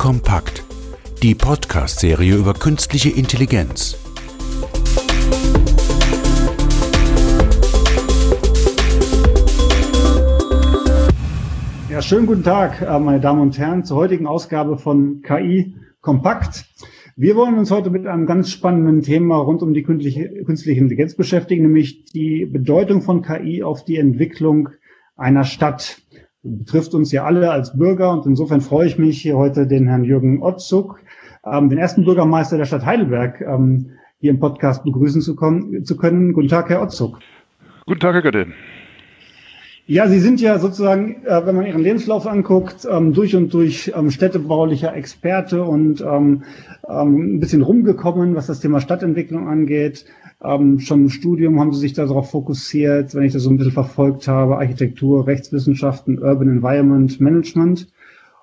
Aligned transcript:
Kompakt, 0.00 0.64
die 1.22 1.34
Podcast-Serie 1.34 2.34
über 2.34 2.54
künstliche 2.54 3.10
Intelligenz. 3.10 3.98
Ja, 11.90 12.00
schönen 12.00 12.24
guten 12.24 12.42
Tag, 12.42 12.80
äh, 12.80 12.98
meine 12.98 13.20
Damen 13.20 13.42
und 13.42 13.58
Herren, 13.58 13.84
zur 13.84 13.98
heutigen 13.98 14.26
Ausgabe 14.26 14.78
von 14.78 15.20
KI 15.20 15.74
Kompakt. 16.00 16.64
Wir 17.16 17.36
wollen 17.36 17.58
uns 17.58 17.70
heute 17.70 17.90
mit 17.90 18.06
einem 18.06 18.24
ganz 18.24 18.50
spannenden 18.50 19.02
Thema 19.02 19.36
rund 19.36 19.60
um 19.60 19.74
die 19.74 19.82
künstliche, 19.82 20.30
künstliche 20.44 20.80
Intelligenz 20.80 21.14
beschäftigen, 21.14 21.64
nämlich 21.64 22.06
die 22.06 22.46
Bedeutung 22.46 23.02
von 23.02 23.20
KI 23.20 23.62
auf 23.62 23.84
die 23.84 23.98
Entwicklung 23.98 24.70
einer 25.18 25.44
Stadt. 25.44 26.00
Betrifft 26.42 26.94
uns 26.94 27.12
ja 27.12 27.24
alle 27.24 27.50
als 27.50 27.76
Bürger 27.76 28.12
und 28.12 28.24
insofern 28.24 28.62
freue 28.62 28.86
ich 28.86 28.98
mich, 28.98 29.20
hier 29.20 29.36
heute 29.36 29.66
den 29.66 29.86
Herrn 29.88 30.04
Jürgen 30.04 30.42
Otzuk, 30.42 30.98
ähm, 31.44 31.68
den 31.68 31.78
ersten 31.78 32.04
Bürgermeister 32.04 32.56
der 32.56 32.64
Stadt 32.64 32.86
Heidelberg, 32.86 33.42
ähm, 33.42 33.90
hier 34.20 34.30
im 34.30 34.40
Podcast 34.40 34.82
begrüßen 34.84 35.20
zu, 35.20 35.36
kommen, 35.36 35.84
zu 35.84 35.98
können. 35.98 36.32
Guten 36.32 36.48
Tag, 36.48 36.70
Herr 36.70 36.80
Otzuk. 36.80 37.18
Guten 37.84 38.00
Tag, 38.00 38.14
Herr 38.14 38.22
Götte. 38.22 38.46
Ja, 39.86 40.08
Sie 40.08 40.20
sind 40.20 40.40
ja 40.40 40.58
sozusagen, 40.58 41.26
äh, 41.26 41.44
wenn 41.44 41.56
man 41.56 41.66
Ihren 41.66 41.82
Lebenslauf 41.82 42.26
anguckt, 42.26 42.86
ähm, 42.90 43.12
durch 43.12 43.36
und 43.36 43.52
durch 43.52 43.92
ähm, 43.94 44.10
städtebaulicher 44.10 44.94
Experte 44.94 45.64
und 45.64 46.00
ähm, 46.00 46.44
ähm, 46.88 47.36
ein 47.36 47.40
bisschen 47.40 47.60
rumgekommen, 47.60 48.34
was 48.34 48.46
das 48.46 48.60
Thema 48.60 48.80
Stadtentwicklung 48.80 49.46
angeht. 49.46 50.06
Ähm, 50.42 50.80
schon 50.80 51.02
im 51.02 51.10
Studium 51.10 51.60
haben 51.60 51.72
Sie 51.72 51.80
sich 51.80 51.92
darauf 51.92 52.30
fokussiert, 52.30 53.14
wenn 53.14 53.24
ich 53.24 53.32
das 53.32 53.42
so 53.42 53.50
ein 53.50 53.58
bisschen 53.58 53.72
verfolgt 53.72 54.26
habe, 54.26 54.56
Architektur, 54.56 55.26
Rechtswissenschaften, 55.26 56.18
Urban 56.18 56.48
Environment 56.48 57.20
Management 57.20 57.88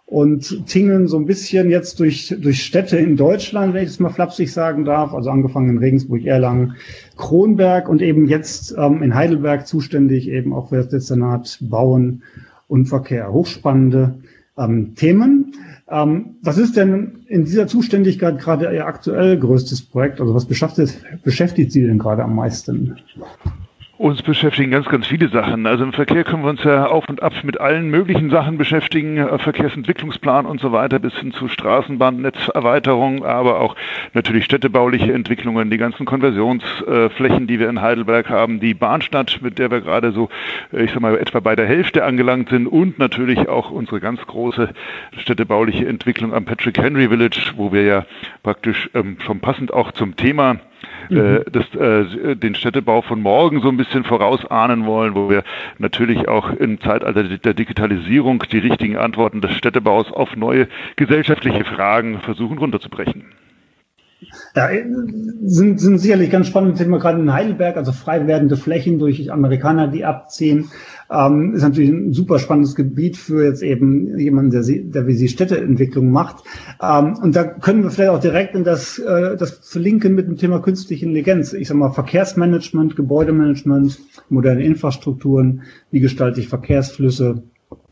und 0.08 0.66
tingeln 0.68 1.08
so 1.08 1.18
ein 1.18 1.26
bisschen 1.26 1.70
jetzt 1.70 2.00
durch, 2.00 2.34
durch 2.40 2.64
Städte 2.64 2.98
in 2.98 3.18
Deutschland, 3.18 3.74
wenn 3.74 3.84
ich 3.84 3.90
das 3.90 4.00
mal 4.00 4.10
flapsig 4.10 4.54
sagen 4.54 4.86
darf, 4.86 5.14
also 5.14 5.30
angefangen 5.30 5.70
in 5.70 5.78
Regensburg, 5.80 6.24
Erlangen, 6.24 6.76
Kronberg 7.18 7.90
und 7.90 8.02
eben 8.02 8.28
jetzt 8.28 8.74
ähm, 8.78 9.04
in 9.04 9.16
Heidelberg 9.16 9.68
zuständig 9.68 10.30
eben 10.30 10.54
auch 10.54 10.70
für 10.70 10.78
das 10.78 10.90
Dezernat 10.90 11.58
Bauen 11.62 12.24
und 12.70 12.86
Verkehr. 12.86 13.34
Hochspannende 13.34 14.20
ähm, 14.58 14.96
Themen. 14.96 15.54
Ähm, 15.90 16.36
was 16.42 16.58
ist 16.58 16.76
denn 16.76 17.26
in 17.28 17.46
dieser 17.46 17.68
Zuständigkeit 17.68 18.40
gerade 18.40 18.74
Ihr 18.74 18.86
aktuell 18.86 19.40
größtes 19.40 19.84
Projekt? 19.84 20.20
Also 20.20 20.34
was 20.34 20.46
beschäftigt, 20.46 20.98
beschäftigt 21.24 21.72
Sie 21.72 21.84
denn 21.86 22.00
gerade 22.00 22.24
am 22.24 22.36
meisten? 22.36 22.98
Uns 23.98 24.22
beschäftigen 24.22 24.70
ganz, 24.70 24.88
ganz 24.88 25.08
viele 25.08 25.28
Sachen. 25.30 25.66
Also 25.66 25.84
im 25.84 25.92
Verkehr 25.92 26.24
können 26.24 26.44
wir 26.44 26.52
uns 26.52 26.64
ja 26.64 26.86
auf 26.86 27.10
und 27.10 27.24
ab 27.24 27.34
mit 27.42 27.60
allen 27.60 27.90
möglichen 27.90 28.30
Sachen 28.30 28.60
beschäftigen, 28.60 29.18
äh, 29.18 29.40
Verkehrsentwicklungsplan 29.40 30.46
und 30.46 30.62
so 30.62 30.72
weiter, 30.72 31.00
bis 31.00 31.16
hin 31.16 31.32
zu 31.32 31.48
Straßenbahnnetzerweiterung, 31.48 33.26
aber 33.26 33.60
auch 33.60 33.76
natürlich 34.14 34.46
städtebauliche 34.46 35.12
Entwicklungen, 35.12 35.72
die 35.72 35.80
ganzen 35.80 36.06
Konversionsflächen, 36.06 37.48
die 37.48 37.60
wir 37.60 37.70
in 37.70 37.82
Heidelberg 37.82 38.30
haben, 38.30 38.60
die 38.60 38.76
Bahnstadt, 38.76 39.40
mit 39.42 39.58
der 39.58 39.72
wir 39.72 39.82
gerade 39.82 40.12
so, 40.12 40.30
äh, 40.72 40.84
ich 40.84 40.92
sag 40.92 41.00
mal, 41.00 41.18
etwa 41.18 41.40
bei 41.40 41.56
der 41.56 41.66
Hälfte 41.66 42.04
angelangt 42.04 42.50
sind 42.50 42.68
und 42.68 43.00
natürlich 43.00 43.50
auch 43.50 43.72
unsere 43.72 44.00
ganz 44.00 44.22
große 44.22 44.76
städtebauliche 45.18 45.88
Entwicklung 45.88 46.36
am 46.36 46.46
Patrick 46.46 46.78
Henry 46.78 47.10
Village, 47.10 47.54
wo 47.56 47.74
wir 47.74 47.82
ja 47.82 48.06
praktisch 48.44 48.92
ähm, 48.94 49.18
schon 49.22 49.40
passend 49.40 49.74
auch 49.74 49.92
zum 49.92 50.16
Thema 50.16 50.58
mhm. 51.10 51.44
das, 51.52 51.66
äh, 51.76 52.36
den 52.36 52.56
Städtebau 52.56 53.02
von 53.02 53.22
morgen 53.22 53.62
so 53.62 53.70
ein 53.70 53.78
bisschen 53.78 54.04
vorausahnen 54.04 54.86
wollen, 54.86 55.16
wo 55.16 55.30
wir 55.30 55.44
natürlich 55.78 56.28
auch 56.28 56.52
im 56.52 56.80
Zeitalter 56.82 57.24
der 57.24 57.54
Digitalisierung 57.54 58.44
die 58.52 58.60
richtigen 58.60 58.98
Antworten 58.98 59.42
des 59.42 59.52
Städtebaus 59.54 60.12
auf 60.12 60.36
neue 60.36 60.68
gesellschaftliche 60.96 61.66
Fragen 61.66 62.20
versuchen 62.20 62.58
runterzubrechen. 62.58 63.26
Ja, 64.56 64.70
sind, 65.44 65.80
sind 65.80 66.00
sicherlich 66.00 66.32
ganz 66.32 66.48
spannende 66.48 66.76
Themen, 66.76 67.00
gerade 67.00 67.20
in 67.20 67.32
Heidelberg, 67.32 67.78
also 67.78 67.92
frei 67.92 68.26
werdende 68.26 68.58
Flächen 68.58 68.98
durch 68.98 69.32
Amerikaner, 69.32 69.88
die 69.88 70.06
abziehen. 70.06 70.72
Ähm, 71.10 71.54
ist 71.54 71.62
natürlich 71.62 71.90
ein 71.90 72.14
super 72.14 72.40
spannendes 72.40 72.76
Gebiet 72.76 73.18
für 73.18 73.46
jetzt 73.46 73.64
eben 73.64 74.18
jemanden, 74.20 74.52
der, 74.52 74.64
sie, 74.64 74.90
der 74.90 75.08
wie 75.08 75.14
sie 75.14 75.30
Städteentwicklung 75.30 76.12
macht. 76.12 76.44
Ähm, 76.82 77.16
und 77.22 77.36
da 77.36 77.44
können 77.46 77.84
wir 77.84 77.92
vielleicht 77.92 78.12
auch 78.12 78.20
direkt 78.20 78.56
in 78.56 78.64
das, 78.64 79.00
äh, 79.00 79.38
das 79.38 79.52
verlinken 79.52 80.16
mit 80.16 80.28
dem 80.28 80.38
Thema 80.38 80.60
künstliche 80.60 81.06
Intelligenz. 81.06 81.54
Ich 81.54 81.70
sag 81.70 81.78
mal 81.78 81.92
Verkehrsmanagement, 81.92 82.96
Gebäudemanagement, 82.96 84.00
moderne 84.30 84.64
Infrastrukturen, 84.64 85.64
wie 85.92 86.00
gestalte 86.00 86.42
ich 86.42 86.50
Verkehrsflüsse, 86.50 87.44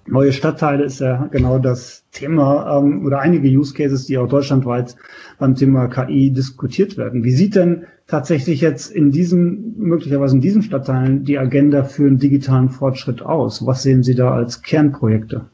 Neue 0.08 0.34
Stadtteile 0.34 0.84
ist 0.84 1.00
ja 1.00 1.28
genau 1.32 1.58
das 1.58 2.06
Thema 2.12 2.78
ähm, 2.78 3.04
oder 3.08 3.20
einige 3.20 3.48
Use 3.48 3.74
Cases, 3.74 4.06
die 4.06 4.20
auch 4.20 4.28
deutschlandweit 4.28 4.96
beim 5.40 5.56
Thema 5.56 5.88
KI 5.88 6.32
diskutiert 6.32 6.96
werden. 6.96 7.24
Wie 7.24 7.32
sieht 7.32 7.56
denn 7.56 7.86
tatsächlich 8.08 8.62
jetzt 8.62 8.92
in 8.92 9.12
diesem, 9.12 9.76
möglicherweise 9.78 10.36
in 10.36 10.42
diesen 10.42 10.62
Stadtteilen 10.62 11.24
die 11.24 11.38
Agenda 11.38 11.84
für 11.84 12.06
einen 12.06 12.20
digitalen 12.20 12.70
Fortschritt 12.70 13.22
aus? 13.22 13.66
Was 13.66 13.84
sehen 13.84 14.04
Sie 14.04 14.16
da 14.16 14.32
als 14.32 14.62
Kernprojekte? 14.62 15.46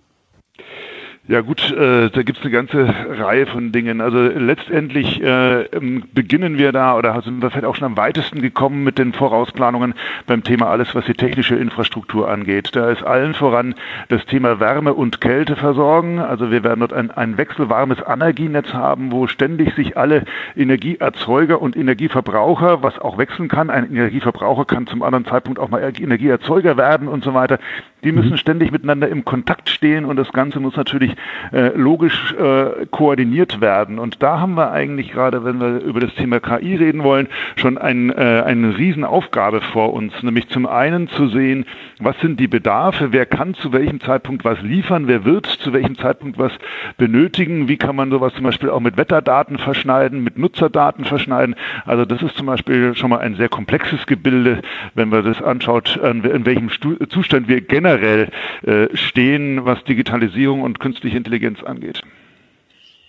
Ja 1.31 1.39
gut, 1.39 1.71
äh, 1.71 2.09
da 2.09 2.23
gibt's 2.23 2.41
eine 2.41 2.51
ganze 2.51 2.93
Reihe 3.09 3.45
von 3.45 3.71
Dingen. 3.71 4.01
Also 4.01 4.17
letztendlich 4.19 5.23
äh, 5.23 5.61
ähm, 5.67 6.03
beginnen 6.13 6.57
wir 6.57 6.73
da 6.73 6.97
oder 6.97 7.21
sind 7.21 7.41
wir 7.41 7.49
vielleicht 7.49 7.63
auch 7.63 7.75
schon 7.75 7.85
am 7.85 7.95
weitesten 7.95 8.41
gekommen 8.41 8.83
mit 8.83 8.97
den 8.97 9.13
Vorausplanungen 9.13 9.93
beim 10.27 10.43
Thema 10.43 10.67
alles, 10.67 10.93
was 10.93 11.05
die 11.05 11.13
technische 11.13 11.55
Infrastruktur 11.55 12.29
angeht. 12.29 12.75
Da 12.75 12.89
ist 12.91 13.03
allen 13.03 13.33
voran 13.33 13.75
das 14.09 14.25
Thema 14.25 14.59
Wärme- 14.59 14.93
und 14.93 15.21
Kälteversorgen. 15.21 16.19
Also 16.19 16.51
wir 16.51 16.65
werden 16.65 16.81
dort 16.81 16.91
ein, 16.91 17.11
ein 17.11 17.37
wechselwarmes 17.37 17.99
Energienetz 18.05 18.73
haben, 18.73 19.13
wo 19.13 19.27
ständig 19.27 19.73
sich 19.75 19.95
alle 19.95 20.25
Energieerzeuger 20.57 21.61
und 21.61 21.77
Energieverbraucher, 21.77 22.83
was 22.83 22.99
auch 22.99 23.17
wechseln 23.17 23.47
kann, 23.47 23.69
ein 23.69 23.89
Energieverbraucher 23.89 24.65
kann 24.65 24.85
zum 24.85 25.01
anderen 25.01 25.23
Zeitpunkt 25.23 25.59
auch 25.59 25.69
mal 25.69 25.79
Energieerzeuger 25.79 26.75
werden 26.75 27.07
und 27.07 27.23
so 27.23 27.33
weiter, 27.33 27.57
die 28.03 28.11
müssen 28.11 28.31
mhm. 28.31 28.37
ständig 28.37 28.71
miteinander 28.71 29.07
im 29.09 29.25
Kontakt 29.25 29.69
stehen 29.69 30.05
und 30.05 30.15
das 30.15 30.31
Ganze 30.33 30.59
muss 30.59 30.75
natürlich 30.75 31.13
äh, 31.51 31.69
logisch 31.75 32.33
äh, 32.33 32.85
koordiniert 32.89 33.61
werden. 33.61 33.99
Und 33.99 34.23
da 34.23 34.39
haben 34.39 34.55
wir 34.55 34.71
eigentlich 34.71 35.11
gerade, 35.11 35.43
wenn 35.43 35.59
wir 35.59 35.79
über 35.79 35.99
das 35.99 36.13
Thema 36.15 36.39
KI 36.39 36.75
reden 36.75 37.03
wollen, 37.03 37.27
schon 37.55 37.77
ein, 37.77 38.09
äh, 38.09 38.43
eine 38.45 38.77
Riesenaufgabe 38.77 39.61
vor 39.61 39.93
uns, 39.93 40.13
nämlich 40.23 40.47
zum 40.49 40.65
einen 40.65 41.09
zu 41.09 41.27
sehen, 41.27 41.65
was 41.99 42.19
sind 42.19 42.39
die 42.39 42.47
Bedarfe, 42.47 43.11
wer 43.11 43.25
kann 43.25 43.53
zu 43.53 43.71
welchem 43.71 43.99
Zeitpunkt 43.99 44.43
was 44.45 44.61
liefern, 44.61 45.07
wer 45.07 45.23
wird 45.25 45.45
zu 45.45 45.73
welchem 45.73 45.97
Zeitpunkt 45.97 46.39
was 46.39 46.51
benötigen, 46.97 47.67
wie 47.67 47.77
kann 47.77 47.95
man 47.95 48.09
sowas 48.09 48.33
zum 48.33 48.43
Beispiel 48.43 48.69
auch 48.69 48.79
mit 48.79 48.97
Wetterdaten 48.97 49.57
verschneiden, 49.57 50.23
mit 50.23 50.37
Nutzerdaten 50.37 51.05
verschneiden. 51.05 51.55
Also 51.85 52.05
das 52.05 52.21
ist 52.23 52.35
zum 52.35 52.47
Beispiel 52.47 52.95
schon 52.95 53.11
mal 53.11 53.19
ein 53.19 53.35
sehr 53.35 53.49
komplexes 53.49 54.05
Gebilde, 54.07 54.61
wenn 54.95 55.09
man 55.09 55.23
das 55.23 55.41
anschaut, 55.41 55.97
in 55.97 56.45
welchem 56.45 56.69
Zustand 57.09 57.47
wir 57.47 57.61
generell 57.61 57.90
äh, 57.95 58.95
stehen, 58.95 59.65
was 59.65 59.83
Digitalisierung 59.83 60.61
und 60.61 60.79
künstliche 60.79 61.17
Intelligenz 61.17 61.63
angeht. 61.63 62.01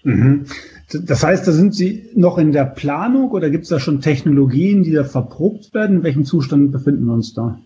Mhm. 0.04 0.46
Das 1.04 1.22
heißt, 1.24 1.46
da 1.46 1.52
sind 1.52 1.74
Sie 1.74 2.10
noch 2.14 2.38
in 2.38 2.52
der 2.52 2.64
Planung 2.64 3.30
oder 3.30 3.50
gibt 3.50 3.64
es 3.64 3.70
da 3.70 3.78
schon 3.78 4.00
Technologien, 4.00 4.82
die 4.82 4.92
da 4.92 5.04
verprobt 5.04 5.72
werden? 5.74 5.98
In 5.98 6.02
welchem 6.02 6.24
Zustand 6.24 6.72
befinden 6.72 7.06
wir 7.06 7.14
uns 7.14 7.34
da? 7.34 7.58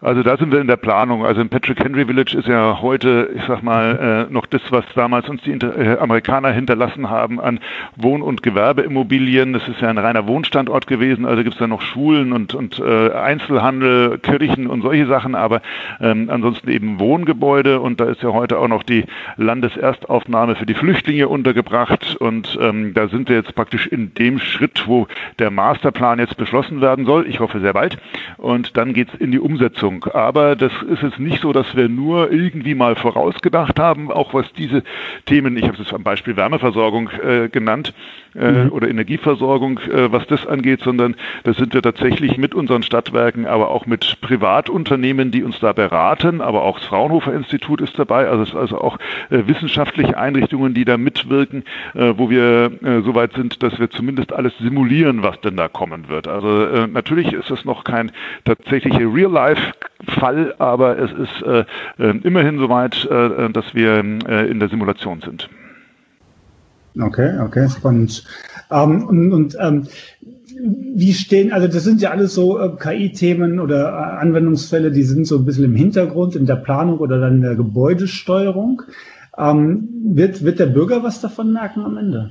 Also 0.00 0.22
da 0.22 0.36
sind 0.36 0.52
wir 0.52 0.60
in 0.60 0.68
der 0.68 0.76
Planung. 0.76 1.26
Also 1.26 1.40
im 1.40 1.48
Patrick 1.48 1.82
Henry 1.82 2.06
Village 2.06 2.38
ist 2.38 2.46
ja 2.46 2.80
heute, 2.80 3.30
ich 3.34 3.42
sag 3.48 3.64
mal, 3.64 4.26
äh, 4.28 4.32
noch 4.32 4.46
das, 4.46 4.62
was 4.70 4.84
damals 4.94 5.28
uns 5.28 5.42
die 5.42 5.50
Inter 5.50 5.76
äh, 5.76 5.98
Amerikaner 5.98 6.52
hinterlassen 6.52 7.10
haben 7.10 7.40
an 7.40 7.58
Wohn- 7.96 8.22
und 8.22 8.44
Gewerbeimmobilien. 8.44 9.52
Das 9.52 9.66
ist 9.66 9.80
ja 9.80 9.88
ein 9.88 9.98
reiner 9.98 10.28
Wohnstandort 10.28 10.86
gewesen. 10.86 11.26
Also 11.26 11.42
gibt 11.42 11.54
es 11.54 11.58
da 11.58 11.66
noch 11.66 11.82
Schulen 11.82 12.32
und, 12.32 12.54
und 12.54 12.78
äh, 12.78 13.10
Einzelhandel, 13.10 14.18
Kirchen 14.18 14.68
und 14.68 14.82
solche 14.82 15.06
Sachen, 15.06 15.34
aber 15.34 15.62
ähm, 16.00 16.30
ansonsten 16.30 16.70
eben 16.70 17.00
Wohngebäude. 17.00 17.80
Und 17.80 17.98
da 17.98 18.04
ist 18.04 18.22
ja 18.22 18.32
heute 18.32 18.60
auch 18.60 18.68
noch 18.68 18.84
die 18.84 19.04
Landeserstaufnahme 19.36 20.54
für 20.54 20.66
die 20.66 20.74
Flüchtlinge 20.74 21.26
untergebracht. 21.26 22.14
Und 22.20 22.56
ähm, 22.62 22.94
da 22.94 23.08
sind 23.08 23.28
wir 23.28 23.34
jetzt 23.34 23.52
praktisch 23.56 23.88
in 23.88 24.14
dem 24.14 24.38
Schritt, 24.38 24.86
wo 24.86 25.08
der 25.40 25.50
Masterplan 25.50 26.20
jetzt 26.20 26.36
beschlossen 26.36 26.80
werden 26.80 27.04
soll. 27.04 27.26
Ich 27.26 27.40
hoffe 27.40 27.58
sehr 27.58 27.72
bald. 27.72 27.98
Und 28.36 28.76
dann 28.76 28.92
geht's 28.92 29.14
in 29.16 29.32
die 29.32 29.40
Umsetzung. 29.40 29.87
Lösung. 29.88 30.04
Aber 30.12 30.56
das 30.56 30.72
ist 30.88 31.02
jetzt 31.02 31.18
nicht 31.18 31.42
so, 31.42 31.52
dass 31.52 31.74
wir 31.76 31.88
nur 31.88 32.30
irgendwie 32.30 32.74
mal 32.74 32.96
vorausgedacht 32.96 33.78
haben, 33.78 34.10
auch 34.10 34.34
was 34.34 34.52
diese 34.52 34.82
Themen, 35.26 35.56
ich 35.56 35.64
habe 35.64 35.80
es 35.82 35.92
am 35.92 36.02
Beispiel 36.02 36.36
Wärmeversorgung 36.36 37.10
äh, 37.22 37.48
genannt 37.48 37.92
äh, 38.34 38.64
mhm. 38.64 38.72
oder 38.72 38.88
Energieversorgung, 38.88 39.78
äh, 39.78 40.12
was 40.12 40.26
das 40.26 40.46
angeht, 40.46 40.80
sondern 40.82 41.16
da 41.44 41.54
sind 41.54 41.74
wir 41.74 41.82
tatsächlich 41.82 42.38
mit 42.38 42.54
unseren 42.54 42.82
Stadtwerken, 42.82 43.46
aber 43.46 43.70
auch 43.70 43.86
mit 43.86 44.20
Privatunternehmen, 44.20 45.30
die 45.30 45.42
uns 45.42 45.58
da 45.60 45.72
beraten, 45.72 46.40
aber 46.40 46.62
auch 46.62 46.78
das 46.78 46.86
Fraunhofer 46.88 47.32
Institut 47.32 47.80
ist 47.80 47.98
dabei, 47.98 48.28
also, 48.28 48.58
also 48.58 48.80
auch 48.80 48.98
äh, 49.30 49.42
wissenschaftliche 49.46 50.16
Einrichtungen, 50.18 50.74
die 50.74 50.84
da 50.84 50.96
mitwirken, 50.96 51.64
äh, 51.94 52.14
wo 52.16 52.30
wir 52.30 52.72
äh, 52.82 53.00
so 53.02 53.14
weit 53.14 53.32
sind, 53.34 53.62
dass 53.62 53.78
wir 53.78 53.90
zumindest 53.90 54.32
alles 54.32 54.56
simulieren, 54.58 55.22
was 55.22 55.40
denn 55.40 55.56
da 55.56 55.68
kommen 55.68 56.08
wird. 56.08 56.28
Also 56.28 56.64
äh, 56.66 56.86
natürlich 56.86 57.32
ist 57.32 57.50
es 57.50 57.64
noch 57.64 57.84
kein 57.84 58.12
tatsächlicher 58.44 59.12
Real-Life 59.12 59.77
Fall, 60.06 60.54
aber 60.58 60.98
es 60.98 61.10
ist 61.12 61.42
äh, 61.42 61.64
äh, 61.98 62.16
immerhin 62.22 62.58
soweit, 62.58 63.04
äh, 63.04 63.50
dass 63.50 63.74
wir 63.74 64.04
äh, 64.28 64.50
in 64.50 64.60
der 64.60 64.68
Simulation 64.68 65.20
sind. 65.20 65.48
Okay, 67.00 67.38
okay, 67.40 67.68
spannend. 67.68 68.24
Ähm, 68.70 69.04
und, 69.06 69.32
und 69.32 69.56
ähm, 69.60 69.86
wie 70.94 71.14
stehen, 71.14 71.52
also 71.52 71.68
das 71.68 71.84
sind 71.84 72.00
ja 72.00 72.10
alles 72.10 72.34
so 72.34 72.58
äh, 72.58 72.70
KI-Themen 72.76 73.60
oder 73.60 73.88
äh, 73.90 74.20
Anwendungsfälle, 74.20 74.90
die 74.90 75.04
sind 75.04 75.26
so 75.26 75.38
ein 75.38 75.44
bisschen 75.44 75.64
im 75.64 75.74
Hintergrund 75.74 76.34
in 76.34 76.46
der 76.46 76.56
Planung 76.56 76.98
oder 76.98 77.20
dann 77.20 77.36
in 77.36 77.42
der 77.42 77.54
Gebäudesteuerung. 77.54 78.82
Ähm, 79.36 79.88
wird, 80.14 80.44
wird 80.44 80.58
der 80.58 80.66
Bürger 80.66 81.02
was 81.02 81.20
davon 81.20 81.52
merken 81.52 81.84
am 81.84 81.96
Ende? 81.96 82.30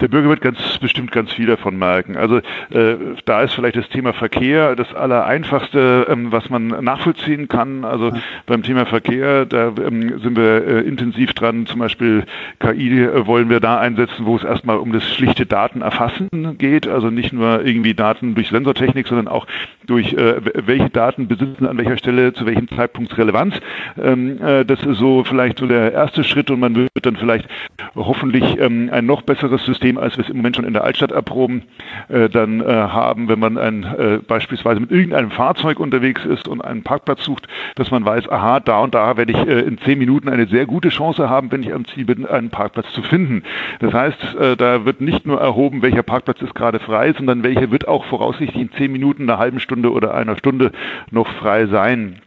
Der 0.00 0.08
Bürger 0.08 0.28
wird 0.28 0.40
ganz 0.40 0.78
bestimmt 0.78 1.12
ganz 1.12 1.32
viel 1.32 1.46
davon 1.46 1.78
merken. 1.78 2.16
Also 2.16 2.38
äh, 2.70 2.96
da 3.24 3.42
ist 3.42 3.54
vielleicht 3.54 3.76
das 3.76 3.88
Thema 3.88 4.12
Verkehr 4.12 4.76
das 4.76 4.94
allereinfachste, 4.94 6.06
ähm, 6.10 6.32
was 6.32 6.50
man 6.50 6.68
nachvollziehen 6.68 7.48
kann. 7.48 7.84
Also 7.84 8.08
ja. 8.08 8.20
beim 8.46 8.62
Thema 8.62 8.86
Verkehr, 8.86 9.46
da 9.46 9.68
ähm, 9.68 10.18
sind 10.20 10.36
wir 10.36 10.66
äh, 10.66 10.80
intensiv 10.80 11.32
dran. 11.34 11.66
Zum 11.66 11.80
Beispiel 11.80 12.24
KI 12.60 13.02
äh, 13.02 13.26
wollen 13.26 13.48
wir 13.48 13.60
da 13.60 13.78
einsetzen, 13.78 14.26
wo 14.26 14.36
es 14.36 14.44
erstmal 14.44 14.78
um 14.78 14.92
das 14.92 15.04
schlichte 15.14 15.46
Datenerfassen 15.46 16.58
geht. 16.58 16.88
Also 16.88 17.10
nicht 17.10 17.32
nur 17.32 17.64
irgendwie 17.64 17.94
Daten 17.94 18.34
durch 18.34 18.48
Sensortechnik, 18.48 19.06
sondern 19.06 19.28
auch 19.28 19.46
durch 19.86 20.12
äh, 20.12 20.40
welche 20.66 20.90
Daten 20.90 21.28
besitzen 21.28 21.66
an 21.66 21.78
welcher 21.78 21.96
Stelle 21.96 22.32
zu 22.32 22.46
welchem 22.46 22.68
Zeitpunkt 22.68 23.16
Relevanz. 23.16 23.60
Ähm, 24.02 24.42
äh, 24.42 24.64
das 24.64 24.82
ist 24.84 24.98
so 24.98 25.24
vielleicht 25.24 25.58
so 25.58 25.66
der 25.66 25.92
erste 25.92 26.24
Schritt 26.24 26.50
und 26.50 26.60
man 26.60 26.74
wird 26.74 26.90
dann 27.02 27.16
vielleicht 27.16 27.48
hoffentlich 27.94 28.58
ähm, 28.58 28.88
ein 28.92 29.06
noch 29.06 29.22
besseres 29.22 29.64
System 29.64 29.98
als 29.98 30.16
wir 30.16 30.24
es 30.24 30.30
im 30.30 30.36
Moment 30.36 30.56
schon 30.56 30.64
in 30.64 30.72
der 30.72 30.84
Altstadt 30.84 31.12
erproben, 31.12 31.62
äh, 32.08 32.28
dann 32.28 32.60
äh, 32.60 32.64
haben, 32.64 33.28
wenn 33.28 33.38
man 33.38 33.58
ein, 33.58 33.82
äh, 33.82 34.18
beispielsweise 34.26 34.80
mit 34.80 34.90
irgendeinem 34.90 35.30
Fahrzeug 35.30 35.80
unterwegs 35.80 36.24
ist 36.24 36.48
und 36.48 36.62
einen 36.62 36.82
Parkplatz 36.82 37.24
sucht, 37.24 37.48
dass 37.74 37.90
man 37.90 38.04
weiß, 38.04 38.28
aha, 38.30 38.60
da 38.60 38.80
und 38.80 38.94
da 38.94 39.16
werde 39.16 39.32
ich 39.32 39.38
äh, 39.38 39.60
in 39.60 39.78
zehn 39.78 39.98
Minuten 39.98 40.28
eine 40.28 40.46
sehr 40.46 40.66
gute 40.66 40.88
Chance 40.90 41.28
haben, 41.28 41.50
wenn 41.52 41.62
ich 41.62 41.72
am 41.72 41.86
Ziel 41.86 42.04
bin, 42.04 42.26
einen 42.26 42.50
Parkplatz 42.50 42.92
zu 42.92 43.02
finden. 43.02 43.42
Das 43.80 43.92
heißt, 43.92 44.36
da 44.58 44.84
wird 44.84 45.00
nicht 45.00 45.26
nur 45.26 45.40
erhoben, 45.40 45.82
welcher 45.82 46.02
Parkplatz 46.02 46.40
ist 46.42 46.54
gerade 46.54 46.78
frei, 46.78 47.12
sondern 47.12 47.42
welcher 47.42 47.70
wird 47.70 47.88
auch 47.88 48.04
voraussichtlich 48.04 48.60
in 48.60 48.72
zehn 48.72 48.92
Minuten, 48.92 49.24
einer 49.24 49.38
halben 49.38 49.60
Stunde 49.60 49.73
oder 49.82 50.14
einer 50.14 50.36
Stunde 50.36 50.72
noch 51.10 51.28
frei 51.38 51.66
sein. 51.66 52.20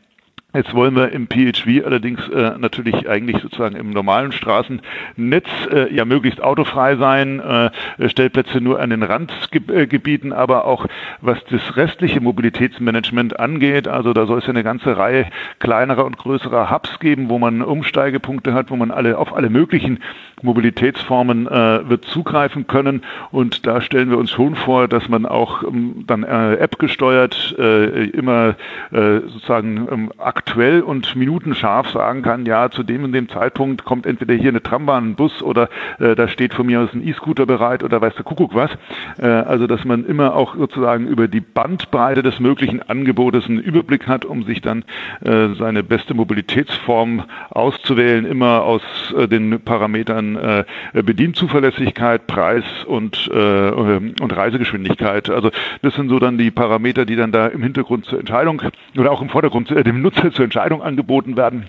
Jetzt 0.54 0.74
wollen 0.74 0.96
wir 0.96 1.12
im 1.12 1.28
PHV 1.28 1.86
allerdings 1.86 2.26
äh, 2.30 2.58
natürlich 2.58 3.10
eigentlich 3.10 3.42
sozusagen 3.42 3.76
im 3.76 3.90
normalen 3.90 4.32
Straßennetz 4.32 5.48
äh, 5.70 5.94
ja 5.94 6.06
möglichst 6.06 6.42
autofrei 6.42 6.96
sein, 6.96 7.42
äh, 7.42 7.70
Stellplätze 8.08 8.62
nur 8.62 8.80
an 8.80 8.90
den 8.90 9.04
Randgebieten, 9.04 10.32
aber 10.32 10.64
auch 10.64 10.88
was 11.20 11.38
das 11.52 11.76
restliche 11.76 12.22
Mobilitätsmanagement 12.22 13.38
angeht, 13.38 13.90
also 13.90 14.14
da 14.14 14.26
soll 14.26 14.40
es 14.40 14.46
ja 14.46 14.52
eine 14.52 14.64
ganze 14.64 14.96
Reihe 14.96 15.28
kleinerer 15.60 16.06
und 16.06 16.18
größerer 16.18 16.72
Hubs 16.72 16.98
geben, 17.00 17.28
wo 17.28 17.40
man 17.40 17.62
Umsteigepunkte 17.62 18.54
hat, 18.54 18.72
wo 18.72 18.78
man 18.78 18.90
alle 18.90 19.18
auf 19.18 19.36
alle 19.36 19.50
möglichen 19.50 20.00
Mobilitätsformen 20.44 21.48
äh, 21.48 21.90
wird 21.90 22.06
zugreifen 22.06 22.68
können. 22.68 23.02
Und 23.32 23.66
da 23.66 23.82
stellen 23.82 24.10
wir 24.10 24.18
uns 24.18 24.32
schon 24.32 24.56
vor, 24.56 24.88
dass 24.88 25.10
man 25.10 25.26
auch 25.26 25.64
ähm, 25.64 26.04
dann 26.06 26.24
äh, 26.24 26.56
App 26.56 26.78
gesteuert 26.80 27.56
äh, 27.58 28.06
immer 28.10 28.56
äh, 28.92 29.22
sozusagen 29.28 29.88
ähm, 29.92 30.12
aktuell 30.48 30.82
und 30.82 31.14
minutenscharf 31.18 31.90
sagen 31.90 32.22
kann, 32.22 32.46
ja, 32.46 32.70
zu 32.72 32.84
dem 32.84 33.04
und 33.04 33.12
dem 33.12 33.28
Zeitpunkt 33.28 33.84
kommt 33.84 34.06
entweder 34.06 34.34
hier 34.34 34.50
eine 34.50 34.64
Trambahn, 34.64 35.10
ein 35.10 35.16
Bus 35.16 35.44
oder 35.44 35.68
äh, 36.00 36.16
da 36.16 36.30
steht 36.30 36.54
von 36.54 36.66
mir 36.66 36.80
aus 36.80 36.94
ein 36.94 37.06
E-Scooter 37.06 37.46
bereit 37.46 37.84
oder 37.84 38.00
weiß 38.00 38.16
der 38.16 38.24
Kuckuck 38.24 38.56
was. 38.56 38.72
Äh, 39.18 39.28
also, 39.28 39.68
dass 39.68 39.84
man 39.84 40.06
immer 40.06 40.36
auch 40.36 40.56
sozusagen 40.56 41.06
über 41.06 41.28
die 41.28 41.42
Bandbreite 41.42 42.24
des 42.24 42.40
möglichen 42.40 42.82
Angebotes 42.82 43.48
einen 43.48 43.60
Überblick 43.60 44.08
hat, 44.08 44.24
um 44.24 44.44
sich 44.44 44.62
dann 44.62 44.86
äh, 45.20 45.50
seine 45.60 45.84
beste 45.84 46.14
Mobilitätsform 46.14 47.26
auszuwählen, 47.50 48.26
immer 48.26 48.64
aus 48.64 48.82
äh, 49.18 49.28
den 49.28 49.60
Parametern 49.60 50.38
äh, 50.38 50.64
Bedienzuverlässigkeit, 50.94 52.26
Preis 52.28 52.64
und, 52.86 53.30
äh, 53.34 53.70
und 53.70 54.32
Reisegeschwindigkeit. 54.36 55.30
Also, 55.30 55.52
das 55.82 55.94
sind 55.96 56.08
so 56.08 56.20
dann 56.20 56.38
die 56.38 56.52
Parameter, 56.52 57.06
die 57.06 57.18
dann 57.18 57.34
da 57.34 57.48
im 57.48 57.64
Hintergrund 57.64 58.06
zur 58.06 58.20
Entscheidung 58.20 58.62
oder 58.98 59.12
auch 59.12 59.22
im 59.22 59.28
Vordergrund 59.28 59.72
äh, 59.72 59.84
dem 59.84 60.02
Nutzer 60.02 60.27
zur 60.32 60.46
Entscheidung 60.46 60.82
angeboten 60.82 61.38
werden. 61.38 61.66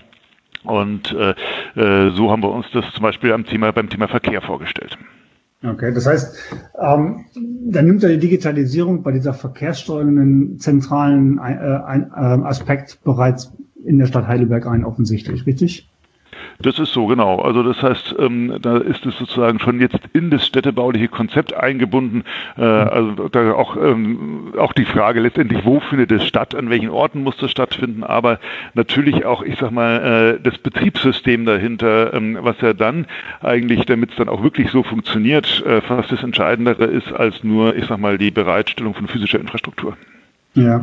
Und 0.64 1.12
äh, 1.12 1.34
äh, 1.81 2.10
so 2.10 2.31
haben 2.31 2.43
wir 2.43 2.50
uns 2.50 2.66
das 2.72 2.84
zum 2.93 3.02
Beispiel 3.02 3.32
am 3.32 3.44
Thema, 3.44 3.72
beim 3.72 3.88
Thema 3.88 4.08
Verkehr 4.08 4.43
vorgestellt. 4.43 4.99
Okay, 5.64 5.93
das 5.93 6.06
heißt, 6.06 6.37
ähm, 6.81 7.25
dann 7.66 7.87
nimmt 7.87 8.02
ja 8.02 8.08
die 8.08 8.19
Digitalisierung 8.19 9.02
bei 9.02 9.10
dieser 9.10 9.34
Verkehrssteuerung 9.34 10.19
einen 10.19 10.58
zentralen 10.58 11.38
äh, 11.38 11.40
ein, 11.40 12.12
äh, 12.12 12.46
Aspekt 12.46 13.02
bereits 13.02 13.52
in 13.84 13.99
der 13.99 14.06
Stadt 14.06 14.28
Heidelberg 14.28 14.66
ein, 14.66 14.84
offensichtlich, 14.84 15.46
richtig? 15.46 15.88
Das 16.60 16.78
ist 16.78 16.92
so, 16.92 17.06
genau. 17.06 17.40
Also 17.40 17.62
das 17.62 17.82
heißt, 17.82 18.16
ähm, 18.19 18.56
da 18.60 18.78
ist 18.78 19.06
es 19.06 19.16
sozusagen 19.16 19.60
schon 19.60 19.80
jetzt 19.80 20.00
in 20.12 20.30
das 20.30 20.44
städtebauliche 20.46 21.08
Konzept 21.08 21.54
eingebunden. 21.54 22.25
Äh, 22.56 22.62
also 22.62 23.28
da 23.28 23.52
auch, 23.52 23.76
ähm, 23.76 24.54
auch 24.58 24.72
die 24.72 24.84
Frage 24.84 25.20
letztendlich, 25.20 25.64
wo 25.64 25.78
findet 25.80 26.10
es 26.10 26.26
statt, 26.26 26.54
an 26.54 26.69
welchen 26.69 26.90
Orten 26.90 27.22
muss 27.22 27.36
das 27.36 27.50
stattfinden, 27.50 28.02
aber 28.02 28.40
natürlich 28.75 29.25
auch, 29.25 29.42
ich 29.42 29.58
sag 29.58 29.70
mal, 29.70 30.38
äh, 30.38 30.42
das 30.42 30.58
Betriebssystem 30.58 31.44
dahinter, 31.44 32.12
ähm, 32.12 32.38
was 32.40 32.60
ja 32.60 32.72
dann 32.72 33.06
eigentlich, 33.40 33.86
damit 33.86 34.10
es 34.10 34.16
dann 34.16 34.28
auch 34.28 34.42
wirklich 34.42 34.70
so 34.70 34.82
funktioniert, 34.82 35.64
äh, 35.64 35.80
fast 35.80 36.10
das 36.10 36.25
Entscheidendere 36.25 36.84
ist 36.84 37.12
als 37.12 37.44
nur, 37.44 37.76
ich 37.76 37.86
sag 37.86 37.98
mal, 37.98 38.19
die 38.19 38.32
Bereitstellung 38.32 38.94
von 38.94 39.06
physischer 39.06 39.38
Infrastruktur. 39.38 39.96
Ja, 40.55 40.83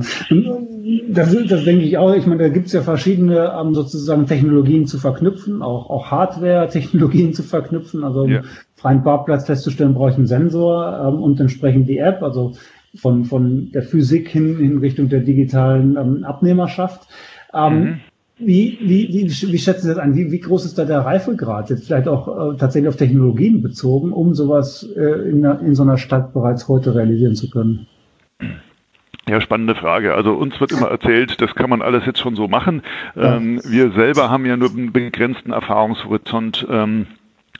das, 1.09 1.35
das 1.47 1.63
denke 1.65 1.83
ich 1.83 1.97
auch. 1.97 2.13
Ich 2.13 2.25
meine, 2.27 2.43
da 2.43 2.49
gibt 2.49 2.67
es 2.67 2.73
ja 2.73 2.81
verschiedene 2.81 3.53
ähm, 3.59 3.73
sozusagen 3.73 4.25
Technologien 4.25 4.85
zu 4.85 4.99
verknüpfen, 4.99 5.61
auch, 5.61 5.89
auch 5.89 6.11
Hardware-Technologien 6.11 7.33
zu 7.33 7.43
verknüpfen. 7.43 8.03
Also 8.03 8.21
um 8.21 8.31
ja. 8.31 8.41
freien 8.75 9.03
Parkplatz 9.03 9.45
festzustellen, 9.45 9.93
brauche 9.93 10.11
ich 10.11 10.17
einen 10.17 10.27
Sensor 10.27 11.07
ähm, 11.07 11.21
und 11.21 11.39
entsprechend 11.39 11.89
die 11.89 11.97
App, 11.97 12.21
also 12.21 12.53
von, 12.95 13.25
von 13.25 13.71
der 13.73 13.83
Physik 13.83 14.29
hin 14.29 14.59
in 14.59 14.77
Richtung 14.77 15.09
der 15.09 15.21
digitalen 15.21 15.97
ähm, 15.97 16.23
Abnehmerschaft. 16.23 17.07
Ähm, 17.53 17.79
mhm. 17.79 17.99
Wie, 18.37 18.77
wie, 18.81 19.07
wie, 19.09 19.29
wie 19.29 19.57
schätzen 19.57 19.83
Sie 19.83 19.93
das 19.93 19.97
an? 19.97 20.15
Wie, 20.15 20.29
wie 20.31 20.39
groß 20.39 20.65
ist 20.65 20.77
da 20.77 20.83
der 20.83 20.99
Reifegrad? 20.99 21.69
Jetzt 21.69 21.85
vielleicht 21.85 22.07
auch 22.07 22.53
äh, 22.53 22.57
tatsächlich 22.57 22.89
auf 22.89 22.97
Technologien 22.97 23.61
bezogen, 23.61 24.11
um 24.11 24.33
sowas 24.33 24.87
äh, 24.95 25.29
in, 25.29 25.43
in 25.45 25.73
so 25.73 25.83
einer 25.83 25.97
Stadt 25.97 26.33
bereits 26.33 26.67
heute 26.67 26.95
realisieren 26.95 27.35
zu 27.35 27.49
können? 27.49 27.87
Ja, 29.27 29.41
spannende 29.41 29.73
Frage. 29.73 30.13
Also 30.13 30.33
uns 30.33 30.59
wird 30.61 30.71
immer 30.71 30.87
erzählt, 30.87 31.41
das 31.41 31.55
kann 31.55 31.69
man 31.69 31.81
alles 31.81 32.05
jetzt 32.05 32.19
schon 32.19 32.35
so 32.35 32.47
machen. 32.47 32.83
Ähm, 33.17 33.59
wir 33.65 33.91
selber 33.91 34.29
haben 34.29 34.45
ja 34.45 34.55
nur 34.55 34.69
einen 34.69 34.93
begrenzten 34.93 35.51
Erfahrungshorizont. 35.51 36.67
Ähm, 36.69 37.07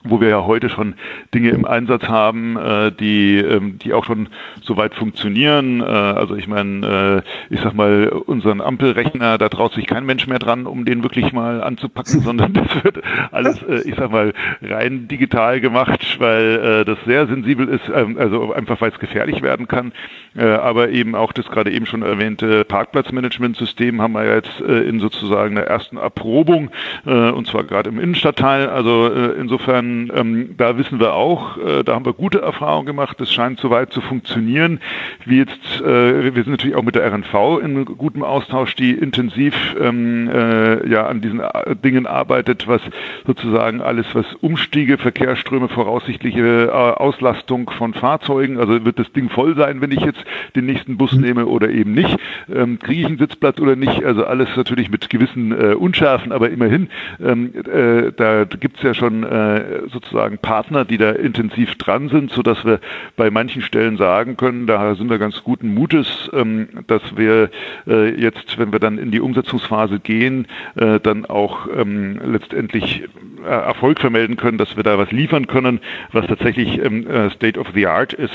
wo 0.06 0.22
wir 0.22 0.30
ja 0.30 0.46
heute 0.46 0.70
schon 0.70 0.96
Dinge 1.34 1.50
im 1.50 1.66
Einsatz 1.66 2.08
haben, 2.08 2.58
äh, 2.58 2.92
die, 2.92 3.38
ähm, 3.38 3.80
die 3.80 3.94
auch 3.94 4.06
schon 4.06 4.30
soweit 4.62 4.96
funktionieren. 4.96 5.82
Äh, 5.82 5.86
also 5.86 6.36
ich 6.36 6.48
meine, 6.48 7.24
äh, 7.50 7.54
ich 7.54 7.62
sag 7.62 7.74
mal, 7.74 8.08
unseren 8.10 8.62
Ampelrechner, 8.62 9.38
da 9.38 9.50
traut 9.50 9.74
sich 9.74 9.88
kein 9.88 10.06
Mensch 10.06 10.28
mehr 10.28 10.40
dran, 10.40 10.66
um 10.66 10.86
den 10.86 11.04
wirklich 11.04 11.34
mal 11.34 11.62
anzupacken, 11.64 12.20
sondern 12.22 12.54
das 12.54 12.84
wird 12.84 13.02
alles, 13.32 13.62
äh, 13.64 13.82
ich 13.88 13.96
sag 13.96 14.12
mal, 14.12 14.34
rein 14.62 15.08
digital 15.08 15.60
gemacht, 15.62 16.18
weil 16.20 16.82
äh, 16.82 16.86
das 16.86 16.98
sehr 17.06 17.28
sensibel 17.28 17.68
ist, 17.68 17.90
ähm, 17.94 18.18
also 18.18 18.54
einfach 18.54 18.82
weil 18.82 18.92
es 18.92 19.00
gefährlich 19.00 19.42
werden 19.42 19.68
kann. 19.68 19.92
Äh, 20.36 20.46
aber 20.46 20.90
eben 20.90 21.16
auch 21.16 21.32
das 21.34 21.50
gerade 21.50 21.72
eben 21.72 21.86
schon 21.86 22.02
erwähnte 22.02 22.66
Parkplatzmanagementsystem 22.66 24.02
haben 24.02 24.14
wir 24.14 24.26
jetzt 24.36 24.62
äh, 24.62 24.82
in 24.82 25.00
sozusagen 25.00 25.56
der 25.56 25.68
ersten 25.68 25.98
Erprobung, 25.98 26.72
äh, 27.06 27.30
und 27.30 27.48
zwar 27.48 27.64
gerade 27.64 27.90
im 27.90 28.00
Innenstadtteil. 28.00 28.70
Also 28.70 29.12
äh, 29.12 29.40
insofern 29.40 29.95
ähm, 30.16 30.56
da 30.58 30.78
wissen 30.78 31.00
wir 31.00 31.14
auch, 31.14 31.58
äh, 31.58 31.84
da 31.84 31.96
haben 31.96 32.06
wir 32.06 32.14
gute 32.14 32.42
Erfahrungen 32.42 32.86
gemacht. 32.86 33.20
Das 33.20 33.32
scheint 33.32 33.60
soweit 33.60 33.92
zu 33.92 34.02
funktionieren. 34.02 34.80
Wie 35.26 35.38
jetzt, 35.38 35.82
äh, 35.82 36.24
wir 36.24 36.44
sind 36.44 36.52
natürlich 36.52 36.76
auch 36.76 36.84
mit 36.84 36.96
der 36.96 37.06
RNV 37.12 37.62
in 37.64 37.86
gutem 37.86 38.24
Austausch, 38.24 38.76
die 38.76 38.92
intensiv 38.92 39.54
ähm, 39.80 40.30
äh, 40.30 40.88
ja 40.90 41.08
an 41.08 41.22
diesen 41.22 41.40
äh, 41.40 41.76
Dingen 41.76 42.06
arbeitet, 42.06 42.68
was 42.68 42.82
sozusagen 43.26 43.82
alles, 43.82 44.06
was 44.14 44.26
Umstiege, 44.42 44.98
Verkehrsströme, 44.98 45.70
voraussichtliche 45.70 46.68
äh, 46.68 46.70
Auslastung 46.70 47.70
von 47.70 47.94
Fahrzeugen, 47.94 48.60
also 48.60 48.86
wird 48.86 49.00
das 49.00 49.12
Ding 49.14 49.30
voll 49.30 49.56
sein, 49.56 49.82
wenn 49.82 49.92
ich 49.92 50.02
jetzt 50.02 50.24
den 50.56 50.66
nächsten 50.66 50.98
Bus 50.98 51.14
mhm. 51.14 51.22
nehme 51.22 51.46
oder 51.46 51.70
eben 51.70 51.94
nicht, 51.94 52.18
ähm, 52.54 52.80
kriege 52.80 53.02
ich 53.02 53.08
einen 53.08 53.18
Sitzplatz 53.18 53.60
oder 53.60 53.76
nicht, 53.76 54.04
also 54.04 54.26
alles 54.26 54.50
natürlich 54.56 54.90
mit 54.90 55.10
gewissen 55.10 55.52
äh, 55.52 55.74
Unschärfen, 55.74 56.32
aber 56.32 56.50
immerhin, 56.50 56.90
ähm, 57.24 57.52
äh, 57.56 58.12
da 58.16 58.46
gibt's 58.46 58.82
ja 58.82 58.94
schon 58.94 59.24
äh, 59.24 59.85
sozusagen 59.92 60.38
Partner, 60.38 60.86
die 60.86 60.98
da 60.98 61.12
intensiv 61.12 61.76
dran 61.76 62.10
sind, 62.10 62.32
so 62.32 62.42
dass 62.42 62.66
wir 62.66 62.80
bei 63.16 63.32
manchen 63.32 63.62
Stellen 63.62 63.98
sagen 63.98 64.38
können, 64.38 64.68
da 64.68 64.96
sind 64.96 65.10
wir 65.10 65.18
ganz 65.18 65.44
guten 65.44 65.74
Mutes, 65.74 66.30
ähm, 66.34 66.68
dass 66.88 67.02
wir 67.16 67.50
äh, 67.88 68.10
jetzt, 68.20 68.58
wenn 68.58 68.72
wir 68.72 68.80
dann 68.80 68.98
in 68.98 69.12
die 69.12 69.20
Umsetzungsphase 69.20 70.00
gehen, 70.00 70.48
äh, 70.76 71.00
dann 71.00 71.26
auch 71.26 71.68
ähm, 71.76 72.20
letztendlich 72.26 73.04
äh, 73.44 73.48
Erfolg 73.48 74.00
vermelden 74.00 74.38
können, 74.38 74.58
dass 74.58 74.76
wir 74.76 74.84
da 74.84 74.98
was 74.98 75.12
liefern 75.12 75.48
können, 75.48 75.80
was 76.12 76.28
tatsächlich 76.28 76.84
ähm, 76.84 77.06
State 77.32 77.60
of 77.60 77.68
the 77.74 77.88
Art 77.88 78.14
ist. 78.14 78.32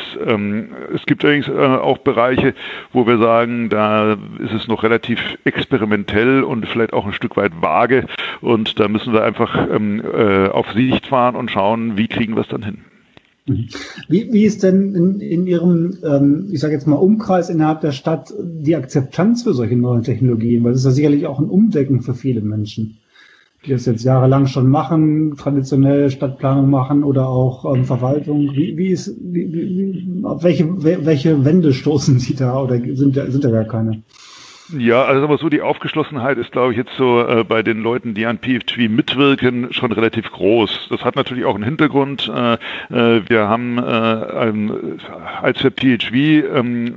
es 0.95 1.07
gibt 1.07 1.25
übrigens 1.25 1.49
auch 1.51 1.99
Bereiche, 1.99 2.55
wo 2.93 3.07
wir 3.07 3.19
sagen, 3.19 3.69
da 3.69 4.17
ist 4.39 4.53
es 4.53 4.69
noch 4.69 4.83
relativ 4.83 5.39
experimentell 5.45 6.43
und 6.43 6.67
vielleicht 6.67 6.93
auch 6.93 7.07
ein 7.07 7.13
Stück 7.13 7.37
weit 7.37 7.53
vage 7.61 8.07
und 8.41 8.79
da 8.79 8.89
müssen 8.89 9.13
wir 9.13 9.25
einfach 9.25 9.57
auf 10.53 10.71
Sicht 10.73 11.07
fahren 11.07 11.30
Stadtplan 11.31 11.37
und 11.37 11.51
schauen, 11.51 11.97
wie 11.97 12.09
kriegen 12.09 12.35
wir 12.35 12.43
es 12.43 12.49
dann 12.49 12.63
hin. 12.63 12.79
Wie, 14.09 14.33
wie 14.33 14.45
ist 14.45 14.63
denn 14.63 14.95
in, 14.95 15.21
in 15.21 15.47
Ihrem, 15.47 15.97
ähm, 16.05 16.49
ich 16.53 16.61
sage 16.61 16.75
jetzt 16.75 16.87
mal, 16.87 16.97
Umkreis 16.97 17.51
innerhalb 17.51 17.81
der 17.81 17.93
Stadt 17.93 18.33
die 18.39 18.77
Akzeptanz 18.77 19.43
für 19.43 19.55
solche 19.55 19.77
neuen 19.77 20.03
Technologien? 20.03 20.63
Weil 20.63 20.73
das 20.73 20.83
ist 20.83 20.87
ja 20.87 20.91
sicherlich 20.93 21.27
auch 21.27 21.41
ein 21.41 21.49
Umdenken 21.49 22.03
für 22.03 22.15
viele 22.15 22.43
Menschen, 22.43 22.99
die 23.65 23.71
das 23.71 23.87
jetzt 23.87 24.05
jahrelang 24.05 24.47
schon 24.47 24.69
machen, 24.69 25.37
traditionell 25.37 26.11
Stadtplanung 26.11 26.71
machen 26.71 27.03
oder 27.03 27.29
auch 27.29 27.75
ähm, 27.75 27.85
Verwaltung. 27.85 28.53
Wie, 28.53 28.77
wie 28.77 28.91
ist, 28.91 29.17
wie, 29.21 29.53
wie, 29.53 30.25
auf 30.25 30.45
welche, 30.45 30.85
welche 30.85 31.45
Wände 31.45 31.73
stoßen 31.73 32.21
Sie 32.21 32.35
da 32.35 32.63
oder 32.63 32.79
sind, 32.95 33.15
sind 33.15 33.43
da 33.43 33.51
gar 33.51 33.65
keine? 33.65 34.03
Ja, 34.77 35.05
also 35.05 35.25
aber 35.25 35.39
so 35.39 35.49
die 35.49 35.63
Aufgeschlossenheit 35.63 36.39
ist, 36.39 36.53
glaube 36.53 36.73
ich, 36.73 36.79
jetzt 36.79 36.95
so 36.97 37.27
äh, 37.27 37.45
bei 37.45 37.63
den 37.63 37.83
Leuten, 37.83 38.15
die 38.15 38.27
an 38.27 38.39
PFTV 38.39 38.89
mitwirken, 38.89 39.73
schon 39.73 39.91
relativ 39.91 40.31
groß. 40.31 40.89
Das 40.91 41.05
hat 41.05 41.17
natürlich 41.17 41.45
auch 41.45 41.55
einen 41.55 41.65
Hintergrund. 41.65 42.31
Äh, 42.33 42.55
äh, 42.55 43.23
wir 43.29 43.49
haben, 43.49 43.79
äh, 43.79 44.49
ähm, 44.49 44.99
als 45.43 45.63
wir 45.65 45.71
PHV 45.73 46.15
ähm, 46.57 46.95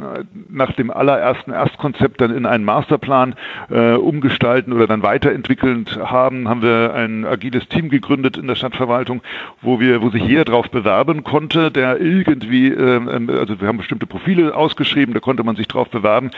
nach 0.50 0.74
dem 0.74 0.92
allerersten 0.92 1.51
Erstkonzept 1.51 2.22
dann 2.22 2.36
in 2.36 2.46
einen 2.46 2.63
Masterplan 2.63 3.36
äh, 3.70 3.94
umgestalten 3.94 4.74
oder 4.74 4.86
dann 4.86 5.01
weiterentwickelnd 5.01 5.98
haben, 5.98 6.48
haben 6.48 6.62
wir 6.62 6.94
ein 6.94 7.25
agiles 7.25 7.68
Team 7.70 7.89
gegründet 7.89 8.38
in 8.38 8.48
der 8.48 8.56
Stadtverwaltung, 8.56 9.22
wo 9.62 9.80
wir, 9.80 10.01
wo 10.01 10.10
sich 10.10 10.24
jeder 10.24 10.46
drauf 10.46 10.70
bewerben 10.70 11.24
konnte, 11.24 11.72
der 11.72 12.00
irgendwie, 12.00 12.68
ähm, 12.68 13.10
ähm, 13.12 13.30
also 13.30 13.60
wir 13.60 13.68
haben 13.68 13.77
bestimmte 13.77 14.06
Profile 14.06 14.56
ausgeschrieben, 14.56 15.13
da 15.13 15.20
konnte 15.20 15.44
man 15.44 15.56
sich 15.56 15.68
drauf 15.68 15.89
bewerben 15.89 16.30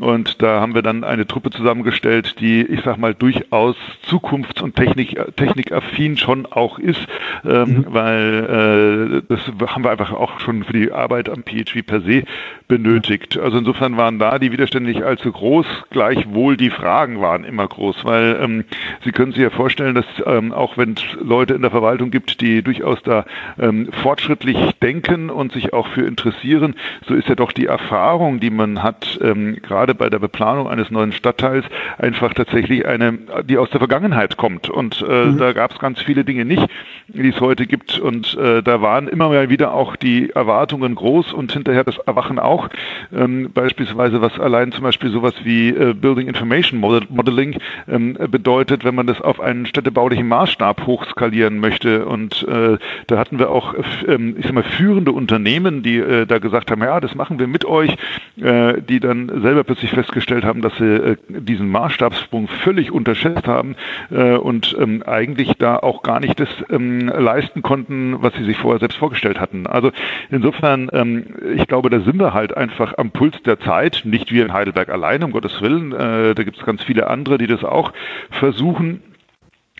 und 0.00 0.42
da 0.42 0.60
haben 0.60 0.74
wir 0.74 0.77
wir 0.78 0.82
dann 0.82 1.02
eine 1.02 1.26
Truppe 1.26 1.50
zusammengestellt, 1.50 2.36
die, 2.40 2.62
ich 2.62 2.82
sag 2.84 2.98
mal, 2.98 3.12
durchaus 3.12 3.76
zukunfts- 4.08 4.62
und 4.62 4.76
Technik, 4.76 5.18
technikaffin 5.36 6.16
schon 6.16 6.46
auch 6.46 6.78
ist, 6.78 7.04
ähm, 7.44 7.68
mhm. 7.68 7.86
weil 7.88 9.22
äh, 9.28 9.34
das 9.34 9.40
haben 9.74 9.82
wir 9.82 9.90
einfach 9.90 10.12
auch 10.12 10.38
schon 10.38 10.62
für 10.62 10.72
die 10.72 10.92
Arbeit 10.92 11.28
am 11.28 11.42
PHP 11.42 11.84
per 11.84 12.00
se 12.00 12.22
benötigt. 12.68 13.38
Also 13.38 13.58
insofern 13.58 13.96
waren 13.96 14.20
da 14.20 14.38
die 14.38 14.52
Widerstände 14.52 14.90
nicht 14.90 15.02
allzu 15.02 15.32
groß, 15.32 15.66
gleichwohl 15.90 16.56
die 16.56 16.70
Fragen 16.70 17.20
waren 17.20 17.44
immer 17.44 17.66
groß, 17.66 18.04
weil 18.04 18.38
ähm, 18.40 18.64
Sie 19.04 19.10
können 19.10 19.32
sich 19.32 19.42
ja 19.42 19.50
vorstellen, 19.50 19.94
dass 19.94 20.06
ähm, 20.26 20.52
auch 20.52 20.76
wenn 20.76 20.92
es 20.92 21.02
Leute 21.20 21.54
in 21.54 21.62
der 21.62 21.70
Verwaltung 21.70 22.10
gibt, 22.10 22.40
die 22.40 22.62
durchaus 22.62 23.02
da 23.02 23.24
ähm, 23.58 23.88
fortschrittlich 24.02 24.56
denken 24.80 25.30
und 25.30 25.52
sich 25.52 25.72
auch 25.72 25.88
für 25.88 26.02
interessieren, 26.02 26.76
so 27.06 27.14
ist 27.14 27.28
ja 27.28 27.34
doch 27.34 27.52
die 27.52 27.66
Erfahrung, 27.66 28.38
die 28.38 28.50
man 28.50 28.82
hat, 28.82 29.18
ähm, 29.22 29.56
gerade 29.62 29.94
bei 29.94 30.10
der 30.10 30.18
Beplanung 30.18 30.67
eines 30.68 30.90
neuen 30.90 31.12
Stadtteils 31.12 31.64
einfach 31.98 32.34
tatsächlich 32.34 32.86
eine, 32.86 33.18
die 33.44 33.58
aus 33.58 33.70
der 33.70 33.80
Vergangenheit 33.80 34.36
kommt. 34.36 34.70
Und 34.70 35.04
äh, 35.08 35.26
mhm. 35.26 35.38
da 35.38 35.52
gab 35.52 35.72
es 35.72 35.78
ganz 35.78 36.00
viele 36.00 36.24
Dinge 36.24 36.44
nicht, 36.44 36.66
die 37.08 37.28
es 37.28 37.40
heute 37.40 37.66
gibt. 37.66 37.98
Und 37.98 38.36
äh, 38.36 38.62
da 38.62 38.80
waren 38.82 39.08
immer 39.08 39.28
mal 39.28 39.50
wieder 39.50 39.72
auch 39.72 39.96
die 39.96 40.30
Erwartungen 40.30 40.94
groß 40.94 41.32
und 41.32 41.52
hinterher 41.52 41.84
das 41.84 41.98
Erwachen 41.98 42.38
auch. 42.38 42.68
Ähm, 43.14 43.50
beispielsweise 43.52 44.20
was 44.20 44.38
allein 44.38 44.72
zum 44.72 44.84
Beispiel 44.84 45.10
sowas 45.10 45.34
wie 45.44 45.70
äh, 45.70 45.94
Building 45.94 46.28
Information 46.28 46.80
Modeling 46.80 47.58
ähm, 47.88 48.16
bedeutet, 48.30 48.84
wenn 48.84 48.94
man 48.94 49.06
das 49.06 49.20
auf 49.20 49.40
einen 49.40 49.66
städtebaulichen 49.66 50.26
Maßstab 50.28 50.86
hochskalieren 50.86 51.58
möchte. 51.60 52.06
Und 52.06 52.46
äh, 52.48 52.78
da 53.06 53.18
hatten 53.18 53.38
wir 53.38 53.50
auch, 53.50 53.74
ähm, 54.06 54.36
ich 54.38 54.44
sag 54.44 54.54
mal, 54.54 54.62
führende 54.62 55.12
Unternehmen, 55.12 55.82
die 55.82 55.98
äh, 55.98 56.26
da 56.26 56.38
gesagt 56.38 56.70
haben, 56.70 56.82
ja, 56.82 57.00
das 57.00 57.14
machen 57.14 57.38
wir 57.38 57.46
mit 57.46 57.64
euch, 57.64 57.96
äh, 58.36 58.80
die 58.82 59.00
dann 59.00 59.30
selber 59.42 59.64
plötzlich 59.64 59.90
festgestellt 59.90 60.44
haben, 60.44 60.57
haben, 60.58 60.62
dass 60.62 60.76
sie 60.76 60.84
äh, 60.84 61.16
diesen 61.28 61.68
Maßstabssprung 61.68 62.48
völlig 62.48 62.90
unterschätzt 62.90 63.46
haben 63.46 63.76
äh, 64.10 64.36
und 64.36 64.76
ähm, 64.78 65.02
eigentlich 65.04 65.54
da 65.58 65.76
auch 65.76 66.02
gar 66.02 66.20
nicht 66.20 66.38
das 66.40 66.48
ähm, 66.70 67.08
leisten 67.08 67.62
konnten, 67.62 68.16
was 68.20 68.34
sie 68.34 68.44
sich 68.44 68.56
vorher 68.56 68.80
selbst 68.80 68.98
vorgestellt 68.98 69.40
hatten. 69.40 69.66
Also 69.66 69.90
insofern, 70.30 70.88
ähm, 70.92 71.26
ich 71.56 71.66
glaube, 71.66 71.90
da 71.90 72.00
sind 72.00 72.18
wir 72.18 72.34
halt 72.34 72.56
einfach 72.56 72.94
am 72.98 73.10
Puls 73.10 73.40
der 73.42 73.60
Zeit, 73.60 74.02
nicht 74.04 74.32
wir 74.32 74.44
in 74.44 74.52
Heidelberg 74.52 74.88
allein, 74.88 75.22
um 75.22 75.32
Gottes 75.32 75.60
Willen. 75.60 75.92
Äh, 75.92 76.34
da 76.34 76.42
gibt 76.42 76.58
es 76.58 76.64
ganz 76.64 76.82
viele 76.82 77.08
andere, 77.08 77.38
die 77.38 77.46
das 77.46 77.64
auch 77.64 77.92
versuchen. 78.30 79.02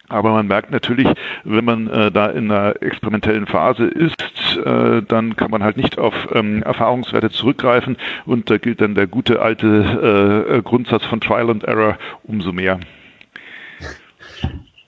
Aber 0.09 0.33
man 0.33 0.47
merkt 0.47 0.71
natürlich, 0.71 1.09
wenn 1.45 1.65
man 1.65 1.87
äh, 1.89 2.11
da 2.11 2.27
in 2.27 2.51
einer 2.51 2.81
experimentellen 2.83 3.47
Phase 3.47 3.85
ist, 3.85 4.23
äh, 4.65 5.03
dann 5.03 5.37
kann 5.37 5.51
man 5.51 5.63
halt 5.63 5.77
nicht 5.77 5.99
auf 5.99 6.15
ähm, 6.33 6.63
Erfahrungswerte 6.63 7.31
zurückgreifen 7.31 7.97
und 8.25 8.49
da 8.49 8.59
gilt 8.59 8.81
dann 8.81 8.95
der 8.95 9.07
gute 9.07 9.43
alte 9.43 10.47
äh, 10.49 10.63
Grundsatz 10.63 11.05
von 11.05 11.21
Trial 11.21 11.51
and 11.51 11.65
Error 11.65 11.99
umso 12.25 12.53
mehr. 12.53 12.81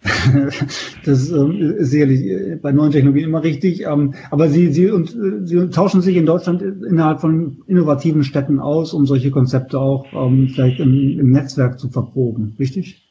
Das 1.05 1.31
ähm, 1.31 1.77
ist 1.79 1.91
sicherlich 1.91 2.23
äh, 2.23 2.57
bei 2.57 2.73
neuen 2.73 2.91
Technologien 2.91 3.29
immer 3.29 3.43
richtig. 3.43 3.87
Ähm, 3.87 4.15
aber 4.31 4.49
Sie, 4.49 4.73
Sie, 4.73 4.91
und, 4.91 5.15
äh, 5.15 5.47
Sie 5.47 5.69
tauschen 5.69 6.01
sich 6.01 6.17
in 6.17 6.25
Deutschland 6.25 6.63
innerhalb 6.63 7.21
von 7.21 7.59
innovativen 7.67 8.25
Städten 8.25 8.61
aus, 8.61 8.95
um 8.95 9.05
solche 9.05 9.31
Konzepte 9.31 9.79
auch 9.79 10.07
ähm, 10.15 10.49
vielleicht 10.49 10.81
im, 10.81 11.19
im 11.19 11.31
Netzwerk 11.31 11.79
zu 11.79 11.91
verproben, 11.91 12.55
richtig? 12.59 13.10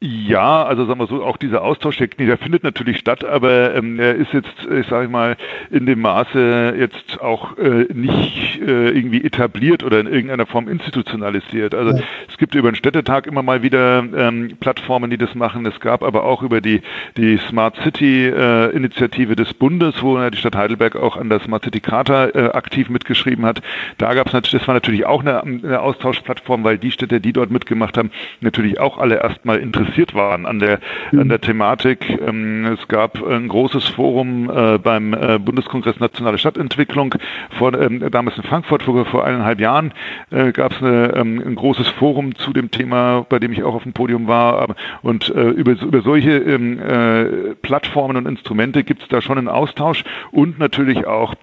Ja, 0.00 0.62
also 0.62 0.86
sagen 0.86 1.00
wir 1.00 1.08
so, 1.08 1.24
auch 1.24 1.36
dieser 1.38 1.62
Austausch, 1.62 1.96
der, 1.96 2.06
der 2.06 2.38
findet 2.38 2.62
natürlich 2.62 2.98
statt, 2.98 3.24
aber 3.24 3.74
ähm, 3.74 3.98
er 3.98 4.14
ist 4.14 4.32
jetzt, 4.32 4.54
ich 4.70 4.86
sage 4.86 5.08
mal, 5.08 5.36
in 5.72 5.86
dem 5.86 6.00
Maße 6.02 6.76
jetzt 6.78 7.20
auch 7.20 7.58
äh, 7.58 7.84
nicht 7.92 8.60
äh, 8.60 8.90
irgendwie 8.90 9.24
etabliert 9.24 9.82
oder 9.82 9.98
in 9.98 10.06
irgendeiner 10.06 10.46
Form 10.46 10.68
institutionalisiert. 10.68 11.74
Also 11.74 11.98
ja. 11.98 12.04
es 12.28 12.38
gibt 12.38 12.54
über 12.54 12.70
den 12.70 12.76
Städtetag 12.76 13.26
immer 13.26 13.42
mal 13.42 13.64
wieder 13.64 14.04
ähm, 14.16 14.56
Plattformen, 14.60 15.10
die 15.10 15.18
das 15.18 15.34
machen. 15.34 15.66
Es 15.66 15.80
gab 15.80 16.04
aber 16.04 16.22
auch 16.22 16.44
über 16.44 16.60
die, 16.60 16.80
die 17.16 17.36
Smart 17.48 17.74
City 17.82 18.28
äh, 18.28 18.70
Initiative 18.70 19.34
des 19.34 19.52
Bundes, 19.52 20.00
wo 20.00 20.16
die 20.30 20.38
Stadt 20.38 20.54
Heidelberg 20.54 20.94
auch 20.94 21.16
an 21.16 21.28
der 21.28 21.40
Smart 21.40 21.64
City 21.64 21.80
Charta 21.80 22.28
äh, 22.28 22.50
aktiv 22.52 22.88
mitgeschrieben 22.88 23.44
hat. 23.44 23.62
Da 23.98 24.14
gab 24.14 24.28
es 24.28 24.32
natürlich, 24.32 24.60
das 24.60 24.68
war 24.68 24.74
natürlich 24.74 25.06
auch 25.06 25.22
eine, 25.22 25.42
eine 25.42 25.80
Austauschplattform, 25.80 26.62
weil 26.62 26.78
die 26.78 26.92
Städte, 26.92 27.20
die 27.20 27.32
dort 27.32 27.50
mitgemacht 27.50 27.98
haben, 27.98 28.12
natürlich 28.40 28.78
auch 28.78 28.98
alle 28.98 29.16
erstmal 29.16 29.58
interessiert 29.58 29.87
interessiert 29.88 30.14
waren 30.14 30.46
an 30.46 30.58
der, 30.58 30.80
an 31.12 31.18
mhm. 31.18 31.28
der 31.28 31.40
Thematik. 31.40 32.20
Ähm, 32.20 32.66
es 32.66 32.88
gab 32.88 33.22
ein 33.22 33.48
großes 33.48 33.88
Forum 33.88 34.50
äh, 34.50 34.78
beim 34.78 35.14
äh, 35.14 35.38
Bundeskongress 35.38 35.98
Nationale 35.98 36.38
Stadtentwicklung 36.38 37.14
vor, 37.58 37.74
ähm, 37.78 38.04
damals 38.10 38.36
in 38.36 38.42
Frankfurt 38.42 38.82
vor, 38.82 39.04
vor 39.06 39.24
eineinhalb 39.24 39.60
Jahren 39.60 39.92
äh, 40.30 40.52
gab 40.52 40.72
es 40.72 40.78
ähm, 40.82 41.42
ein 41.44 41.54
großes 41.54 41.88
Forum 41.88 42.34
zu 42.34 42.52
dem 42.52 42.70
Thema, 42.70 43.24
bei 43.28 43.38
dem 43.38 43.52
ich 43.52 43.62
auch 43.62 43.74
auf 43.74 43.82
dem 43.82 43.92
Podium 43.92 44.26
war. 44.26 44.74
Und 45.02 45.28
über, 45.28 45.72
über 45.72 46.00
solche 46.02 47.56
Plattformen 47.62 48.16
und 48.16 48.26
Instrumente 48.26 48.84
gibt 48.84 49.02
es 49.02 49.08
da 49.08 49.20
schon 49.20 49.38
einen 49.38 49.48
Austausch 49.48 50.04
und 50.30 50.58
natürlich 50.58 51.06
auch 51.06 51.34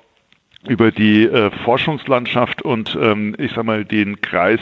über 0.68 0.92
die 0.92 1.24
äh, 1.24 1.52
Forschungslandschaft 1.64 2.62
und 2.62 2.98
ähm, 3.02 3.36
ich 3.38 3.54
sag 3.54 3.66
mal 3.66 3.86
den 3.86 4.22
Kreis 4.22 4.60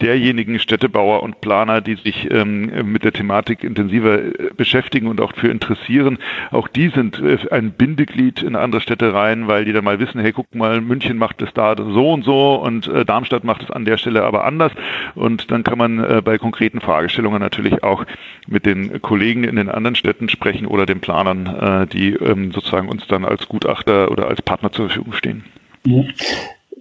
derjenigen 0.00 0.58
Städtebauer 0.58 1.22
und 1.22 1.40
Planer, 1.40 1.80
die 1.80 1.96
sich 1.96 2.30
ähm, 2.30 2.92
mit 2.92 3.04
der 3.04 3.12
Thematik 3.12 3.64
intensiver 3.64 4.18
äh, 4.18 4.50
beschäftigen 4.56 5.06
und 5.06 5.20
auch 5.20 5.34
für 5.34 5.48
interessieren. 5.48 6.18
Auch 6.50 6.68
die 6.68 6.88
sind 6.88 7.20
äh, 7.20 7.38
ein 7.50 7.72
Bindeglied 7.72 8.42
in 8.42 8.56
andere 8.56 8.80
Städte 8.80 9.14
rein, 9.14 9.48
weil 9.48 9.64
die 9.64 9.72
dann 9.72 9.84
mal 9.84 9.98
wissen, 9.98 10.20
hey, 10.20 10.32
guck 10.32 10.54
mal, 10.54 10.80
München 10.80 11.18
macht 11.18 11.40
es 11.42 11.52
da 11.54 11.74
so 11.76 12.12
und 12.12 12.24
so 12.24 12.56
und 12.56 12.88
äh, 12.88 13.04
Darmstadt 13.04 13.44
macht 13.44 13.62
es 13.62 13.70
an 13.70 13.84
der 13.84 13.98
Stelle 13.98 14.24
aber 14.24 14.44
anders. 14.44 14.72
Und 15.14 15.50
dann 15.50 15.64
kann 15.64 15.78
man 15.78 15.98
äh, 15.98 16.22
bei 16.24 16.38
konkreten 16.38 16.80
Fragestellungen 16.80 17.40
natürlich 17.40 17.82
auch 17.82 18.04
mit 18.46 18.66
den 18.66 19.00
Kollegen 19.02 19.44
in 19.44 19.56
den 19.56 19.68
anderen 19.68 19.96
Städten 19.96 20.28
sprechen 20.28 20.66
oder 20.66 20.86
den 20.86 21.00
Planern, 21.00 21.46
äh, 21.46 21.86
die 21.86 22.12
ähm, 22.12 22.52
sozusagen 22.52 22.88
uns 22.88 23.06
dann 23.06 23.24
als 23.24 23.48
Gutachter 23.48 24.10
oder 24.10 24.28
als 24.28 24.42
Partner 24.42 24.70
zur 24.72 24.86
Verfügung 24.86 25.12
stehen. 25.14 25.45
Ja. 25.86 26.04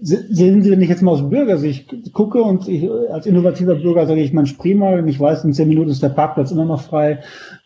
Sehen 0.01 0.61
Sie, 0.61 0.71
wenn 0.71 0.81
ich 0.81 0.89
jetzt 0.89 1.01
mal 1.01 1.11
aus 1.11 1.29
Bürgersicht 1.29 2.13
gucke 2.13 2.43
und 2.43 2.67
ich 2.67 2.87
als 3.11 3.25
innovativer 3.25 3.75
Bürger 3.75 4.05
sage 4.05 4.21
ich, 4.21 4.33
man 4.33 4.45
mal, 4.75 4.99
und 4.99 5.07
ich 5.07 5.19
weiß, 5.19 5.45
in 5.45 5.53
zehn 5.53 5.69
Minuten 5.69 5.89
ist 5.89 6.03
der 6.03 6.09
Parkplatz 6.09 6.51
immer 6.51 6.65
noch 6.65 6.81
frei. 6.81 7.19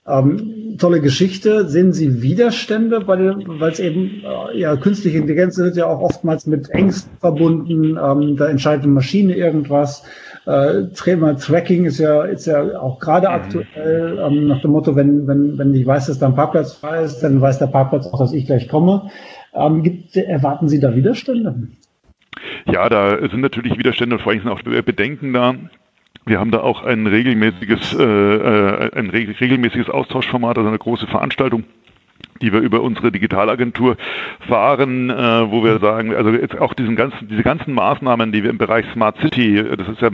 Ähm, 0.08 0.76
tolle 0.78 1.02
Geschichte. 1.02 1.68
Sehen 1.68 1.92
Sie 1.92 2.22
Widerstände, 2.22 3.08
weil 3.08 3.72
es 3.72 3.80
eben, 3.80 4.24
äh, 4.24 4.60
ja, 4.60 4.76
künstliche 4.76 5.18
Intelligenz 5.18 5.58
wird 5.58 5.76
ja 5.76 5.88
auch 5.88 6.02
oftmals 6.02 6.46
mit 6.46 6.70
Ängsten 6.70 7.18
verbunden. 7.20 7.98
Ähm, 7.98 8.38
da 8.38 8.48
entscheidet 8.48 8.84
eine 8.84 8.94
Maschine 8.94 9.36
irgendwas. 9.36 10.04
Äh, 10.46 10.88
Thema 10.96 11.36
Tracking 11.36 11.86
ist 11.86 12.00
ja, 12.00 12.24
ist 12.24 12.48
ja 12.48 12.80
auch 12.80 13.00
gerade 13.00 13.28
mhm. 13.28 13.34
aktuell 13.34 14.20
ähm, 14.20 14.48
nach 14.48 14.62
dem 14.62 14.72
Motto, 14.72 14.96
wenn, 14.96 15.28
wenn, 15.28 15.58
wenn 15.58 15.74
ich 15.74 15.86
weiß, 15.86 16.08
dass 16.08 16.20
da 16.20 16.28
ein 16.28 16.36
Parkplatz 16.36 16.74
frei 16.74 17.04
ist, 17.04 17.20
dann 17.20 17.42
weiß 17.42 17.60
der 17.60 17.68
Parkplatz 17.68 18.08
auch, 18.08 18.20
dass 18.20 18.34
ich 18.34 18.46
gleich 18.46 18.68
komme. 18.68 19.10
Ähm, 19.60 19.84
gibt, 19.84 20.16
erwarten 20.16 20.70
Sie 20.70 20.80
da 20.80 20.96
Widerstände? 20.96 21.68
Ja, 22.66 22.88
da 22.90 23.18
sind 23.28 23.42
natürlich 23.42 23.78
Widerstände 23.78 24.16
und 24.16 24.22
vor 24.22 24.32
allem 24.32 24.42
sind 24.42 24.52
auch 24.52 24.62
Bedenken 24.62 25.34
da. 25.34 25.56
Wir 26.26 26.40
haben 26.40 26.52
da 26.52 26.62
auch 26.62 26.84
ein 26.84 27.08
regelmäßiges, 27.08 27.96
äh, 27.96 28.04
äh 28.04 28.92
ein 28.94 29.10
regelmäßiges 29.10 29.90
Austauschformat, 29.90 30.58
also 30.58 30.70
eine 30.70 30.78
große 30.78 31.08
Veranstaltung 31.08 31.64
die 32.42 32.54
wir 32.54 32.60
über 32.60 32.82
unsere 32.82 33.12
Digitalagentur 33.12 33.98
fahren, 34.48 35.10
äh, 35.10 35.52
wo 35.52 35.64
wir 35.64 35.80
sagen, 35.80 36.14
also 36.16 36.32
jetzt 36.32 36.58
auch 36.60 36.74
diesen 36.74 36.96
ganzen, 36.96 37.28
diese 37.28 37.44
ganzen 37.44 37.74
Maßnahmen, 37.74 38.32
die 38.32 38.44
wir 38.44 38.50
im 38.50 38.58
Bereich 38.58 38.86
Smart 38.94 39.18
City, 39.20 39.64
das 39.78 39.88
ist 39.88 40.02
ja, 40.02 40.10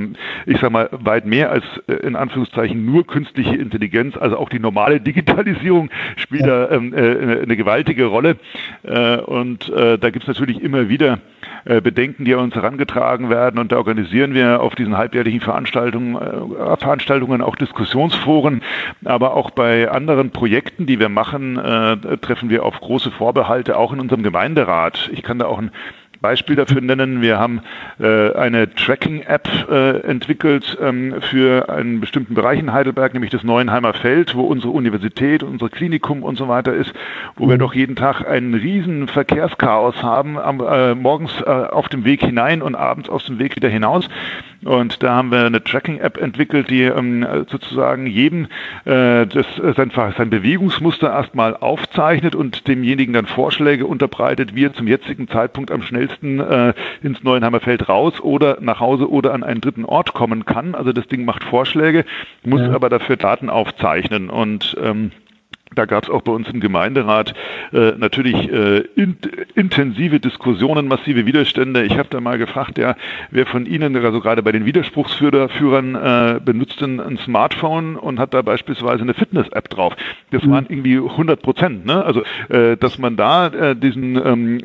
ich 0.45 0.59
sag 0.59 0.71
mal, 0.71 0.89
weit 0.91 1.25
mehr 1.25 1.51
als 1.51 1.65
äh, 1.87 1.93
in 1.93 2.15
Anführungszeichen 2.15 2.85
nur 2.85 3.05
künstliche 3.05 3.55
Intelligenz, 3.55 4.17
also 4.17 4.37
auch 4.37 4.49
die 4.49 4.59
normale 4.59 4.99
Digitalisierung 5.01 5.89
spielt 6.17 6.45
da 6.47 6.71
ähm, 6.71 6.93
äh, 6.93 7.41
eine 7.41 7.55
gewaltige 7.55 8.05
Rolle. 8.05 8.37
Äh, 8.83 9.17
und 9.17 9.69
äh, 9.69 9.97
da 9.97 10.09
gibt's 10.09 10.27
natürlich 10.27 10.61
immer 10.61 10.89
wieder 10.89 11.19
äh, 11.65 11.81
Bedenken, 11.81 12.25
die 12.25 12.33
an 12.35 12.41
uns 12.41 12.55
herangetragen 12.55 13.29
werden. 13.29 13.59
Und 13.59 13.71
da 13.71 13.77
organisieren 13.77 14.33
wir 14.33 14.61
auf 14.61 14.75
diesen 14.75 14.97
halbjährlichen 14.97 15.41
Veranstaltungen, 15.41 16.15
äh, 16.15 16.77
Veranstaltungen 16.77 17.41
auch 17.41 17.55
Diskussionsforen, 17.55 18.61
aber 19.03 19.33
auch 19.35 19.49
bei 19.49 19.89
anderen 19.89 20.29
Projekten, 20.29 20.85
die 20.85 20.99
wir 20.99 21.09
machen, 21.09 21.57
äh, 21.57 22.17
treffen 22.17 22.49
wir 22.49 22.63
auf 22.63 22.79
große 22.79 23.09
Vorbehalte, 23.09 23.77
auch 23.77 23.93
in 23.93 23.99
unserem 23.99 24.21
Gemeinderat. 24.21 25.09
Ich 25.11 25.23
kann 25.23 25.39
da 25.39 25.47
auch 25.47 25.57
ein 25.57 25.71
Beispiel 26.21 26.55
dafür 26.55 26.81
nennen. 26.81 27.21
Wir 27.21 27.39
haben 27.39 27.61
äh, 27.99 28.33
eine 28.33 28.73
Tracking-App 28.73 29.49
äh, 29.69 29.99
entwickelt 30.01 30.77
ähm, 30.81 31.15
für 31.21 31.69
einen 31.69 31.99
bestimmten 31.99 32.33
Bereich 32.33 32.59
in 32.59 32.73
Heidelberg, 32.73 33.13
nämlich 33.13 33.31
das 33.31 33.43
Neuenheimer 33.43 33.93
Feld, 33.93 34.35
wo 34.35 34.43
unsere 34.43 34.71
Universität, 34.71 35.43
unser 35.43 35.69
Klinikum 35.69 36.23
und 36.23 36.37
so 36.37 36.47
weiter 36.47 36.73
ist, 36.73 36.93
wo 37.35 37.47
wir 37.47 37.55
mhm. 37.55 37.59
doch 37.59 37.73
jeden 37.73 37.95
Tag 37.95 38.27
einen 38.27 38.53
riesen 38.53 39.07
Verkehrschaos 39.07 40.01
haben, 40.01 40.37
am, 40.37 40.59
äh, 40.61 40.95
morgens 40.95 41.41
äh, 41.41 41.49
auf 41.49 41.89
dem 41.89 42.05
Weg 42.05 42.21
hinein 42.21 42.61
und 42.61 42.75
abends 42.75 43.09
aus 43.09 43.25
dem 43.25 43.39
Weg 43.39 43.55
wieder 43.55 43.69
hinaus. 43.69 44.09
Und 44.63 45.03
da 45.03 45.15
haben 45.15 45.31
wir 45.31 45.45
eine 45.45 45.63
Tracking-App 45.63 46.17
entwickelt, 46.17 46.69
die 46.69 46.83
ähm, 46.83 47.25
sozusagen 47.49 48.07
jedem 48.07 48.45
äh, 48.85 49.27
das, 49.27 49.45
äh, 49.59 49.73
sein, 49.75 49.91
sein 49.95 50.29
Bewegungsmuster 50.29 51.11
erstmal 51.11 51.55
aufzeichnet 51.55 52.35
und 52.35 52.67
demjenigen 52.67 53.13
dann 53.13 53.25
Vorschläge 53.25 53.85
unterbreitet, 53.85 54.55
wie 54.55 54.65
er 54.65 54.73
zum 54.73 54.87
jetzigen 54.87 55.27
Zeitpunkt 55.27 55.71
am 55.71 55.81
schnellsten 55.81 56.39
äh, 56.39 56.73
ins 57.03 57.23
Neuenheimer 57.23 57.59
Feld 57.59 57.89
raus 57.89 58.19
oder 58.19 58.57
nach 58.61 58.79
Hause 58.79 59.09
oder 59.09 59.33
an 59.33 59.43
einen 59.43 59.61
dritten 59.61 59.85
Ort 59.85 60.13
kommen 60.13 60.45
kann. 60.45 60.75
Also 60.75 60.93
das 60.93 61.07
Ding 61.07 61.25
macht 61.25 61.43
Vorschläge, 61.43 62.05
muss 62.43 62.61
ja. 62.61 62.71
aber 62.71 62.89
dafür 62.89 63.17
Daten 63.17 63.49
aufzeichnen 63.49 64.29
und 64.29 64.75
ähm, 64.81 65.11
da 65.75 65.85
gab 65.85 66.03
es 66.03 66.09
auch 66.09 66.21
bei 66.21 66.31
uns 66.31 66.49
im 66.49 66.59
Gemeinderat 66.59 67.33
äh, 67.73 67.91
natürlich 67.97 68.51
äh, 68.51 68.79
in, 68.95 69.17
intensive 69.55 70.19
Diskussionen, 70.19 70.87
massive 70.87 71.25
Widerstände. 71.25 71.83
Ich 71.83 71.97
habe 71.97 72.09
da 72.09 72.19
mal 72.21 72.37
gefragt, 72.37 72.77
ja, 72.77 72.95
wer 73.31 73.45
von 73.45 73.65
Ihnen, 73.65 73.95
also 73.95 74.21
gerade 74.21 74.41
bei 74.43 74.51
den 74.51 74.65
Widerspruchsführern, 74.65 75.95
äh, 75.95 76.39
benutzt 76.43 76.81
denn 76.81 76.99
ein 76.99 77.17
Smartphone 77.17 77.95
und 77.95 78.19
hat 78.19 78.33
da 78.33 78.41
beispielsweise 78.41 79.03
eine 79.03 79.13
Fitness-App 79.13 79.69
drauf? 79.69 79.95
Das 80.31 80.43
mhm. 80.43 80.51
waren 80.51 80.65
irgendwie 80.69 80.97
100 80.97 81.41
Prozent. 81.41 81.85
Ne? 81.85 82.03
Also, 82.03 82.23
äh, 82.49 82.77
dass 82.77 82.97
man 82.97 83.15
da 83.15 83.47
äh, 83.47 83.75
diesen 83.75 84.15
ähm, 84.15 84.59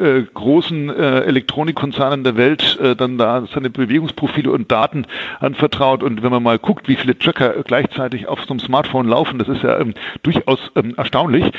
äh, 0.00 0.22
großen 0.22 0.90
äh, 0.90 1.20
Elektronikkonzernen 1.20 2.24
der 2.24 2.36
Welt 2.36 2.78
äh, 2.80 2.96
dann 2.96 3.18
da 3.18 3.46
seine 3.52 3.70
Bewegungsprofile 3.70 4.50
und 4.50 4.70
Daten 4.70 5.06
anvertraut 5.40 6.02
und 6.02 6.22
wenn 6.22 6.30
man 6.30 6.42
mal 6.42 6.58
guckt, 6.58 6.88
wie 6.88 6.96
viele 6.96 7.18
Tracker 7.18 7.62
gleichzeitig 7.64 8.28
auf 8.28 8.44
so 8.44 8.50
einem 8.50 8.60
Smartphone 8.60 9.08
laufen, 9.08 9.38
das 9.38 9.48
ist 9.48 9.62
ja 9.62 9.78
ähm, 9.78 9.94
durchaus 10.22 10.51
durchaus 10.52 10.70
ähm, 10.76 10.94
erstaunlich. 10.96 11.52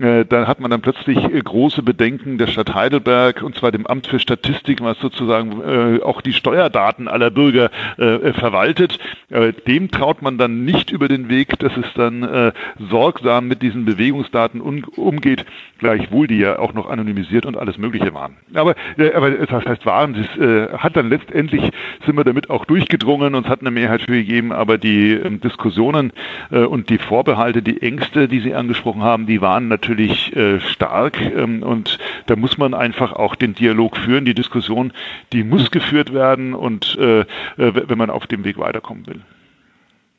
Äh, 0.00 0.24
da 0.24 0.46
hat 0.46 0.60
man 0.60 0.70
dann 0.70 0.80
plötzlich 0.80 1.18
äh, 1.18 1.40
große 1.40 1.82
Bedenken 1.82 2.38
der 2.38 2.46
Stadt 2.46 2.74
Heidelberg 2.74 3.42
und 3.42 3.56
zwar 3.56 3.72
dem 3.72 3.86
Amt 3.86 4.06
für 4.06 4.18
Statistik, 4.18 4.80
was 4.82 4.98
sozusagen 4.98 5.60
äh, 5.62 6.02
auch 6.02 6.20
die 6.20 6.32
Steuerdaten 6.32 7.08
aller 7.08 7.30
Bürger 7.30 7.70
äh, 7.96 8.32
verwaltet. 8.32 8.98
Äh, 9.30 9.52
dem 9.66 9.90
traut 9.90 10.22
man 10.22 10.38
dann 10.38 10.64
nicht 10.64 10.90
über 10.90 11.08
den 11.08 11.28
Weg, 11.28 11.58
dass 11.58 11.76
es 11.76 11.86
dann 11.94 12.22
äh, 12.22 12.52
sorgsam 12.90 13.48
mit 13.48 13.62
diesen 13.62 13.84
Bewegungsdaten 13.84 14.60
un 14.60 14.84
umgeht, 14.84 15.44
gleichwohl 15.78 16.26
die 16.26 16.38
ja 16.38 16.58
auch 16.58 16.72
noch 16.72 16.88
anonymisiert 16.88 17.46
und 17.46 17.56
alles 17.56 17.78
Mögliche 17.78 18.14
waren. 18.14 18.36
Aber, 18.54 18.74
aber 19.14 19.30
das 19.30 19.66
heißt 19.66 19.86
waren, 19.86 20.14
das 20.14 20.78
hat 20.80 20.96
dann 20.96 21.08
letztendlich 21.08 21.62
sind 22.06 22.16
wir 22.16 22.24
damit 22.24 22.50
auch 22.50 22.64
durchgedrungen 22.64 23.34
und 23.34 23.46
es 23.46 23.50
hat 23.50 23.60
eine 23.60 23.70
Mehrheit 23.70 24.02
für 24.02 24.12
gegeben, 24.12 24.52
aber 24.52 24.78
die 24.78 25.12
ähm, 25.12 25.40
Diskussionen 25.40 26.12
und 26.50 26.90
die 26.90 26.98
Vorbehalte, 26.98 27.62
die 27.62 27.82
Ängste, 27.82 28.28
die 28.28 28.37
Sie 28.40 28.54
angesprochen 28.54 29.02
haben, 29.02 29.26
die 29.26 29.40
waren 29.40 29.68
natürlich 29.68 30.34
äh, 30.36 30.60
stark 30.60 31.20
ähm, 31.20 31.62
und 31.62 31.98
da 32.26 32.36
muss 32.36 32.58
man 32.58 32.74
einfach 32.74 33.12
auch 33.12 33.34
den 33.34 33.54
Dialog 33.54 33.96
führen. 33.96 34.24
Die 34.24 34.34
Diskussion, 34.34 34.92
die 35.32 35.44
muss 35.44 35.64
hm. 35.64 35.70
geführt 35.70 36.12
werden 36.12 36.54
und 36.54 36.96
äh, 37.00 37.20
äh 37.20 37.24
wenn 37.56 37.98
man 37.98 38.10
auf 38.10 38.26
dem 38.26 38.44
Weg 38.44 38.58
weiterkommen 38.58 39.06
will. 39.06 39.20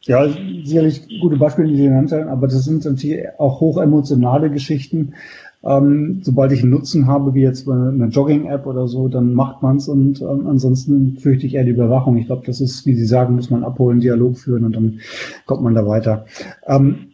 Ja, 0.02 0.28
sicherlich 0.28 1.20
gute 1.20 1.38
Beispiele, 1.38 1.68
die 1.68 1.76
Sie 1.76 1.84
genannt 1.84 2.12
haben, 2.12 2.30
aber 2.30 2.48
das 2.48 2.64
sind 2.64 2.86
natürlich 2.86 3.20
auch 3.38 3.60
hochemotionale 3.60 4.50
Geschichten. 4.50 5.14
Ähm, 5.62 6.22
sobald 6.24 6.54
ich 6.54 6.62
einen 6.62 6.72
Nutzen 6.72 7.08
habe, 7.08 7.34
wie 7.34 7.42
jetzt 7.42 7.68
eine 7.68 8.06
Jogging-App 8.06 8.66
oder 8.66 8.88
so, 8.88 9.10
dann 9.10 9.34
macht 9.34 9.62
man's 9.62 9.90
und 9.90 10.22
ähm, 10.22 10.48
ansonsten 10.48 11.18
fürchte 11.18 11.46
ich 11.46 11.56
eher 11.56 11.66
die 11.66 11.72
Überwachung. 11.72 12.16
Ich 12.16 12.28
glaube, 12.28 12.46
das 12.46 12.62
ist, 12.62 12.86
wie 12.86 12.96
Sie 12.96 13.06
sagen, 13.06 13.36
muss 13.36 13.50
man 13.50 13.66
abholen, 13.66 14.00
Dialog 14.00 14.38
führen 14.38 14.64
und 14.64 14.74
dann 14.74 15.02
kommt 15.46 15.64
man 15.64 15.76
da 15.76 15.86
weiter. 15.86 16.26
Ähm, 16.66 17.09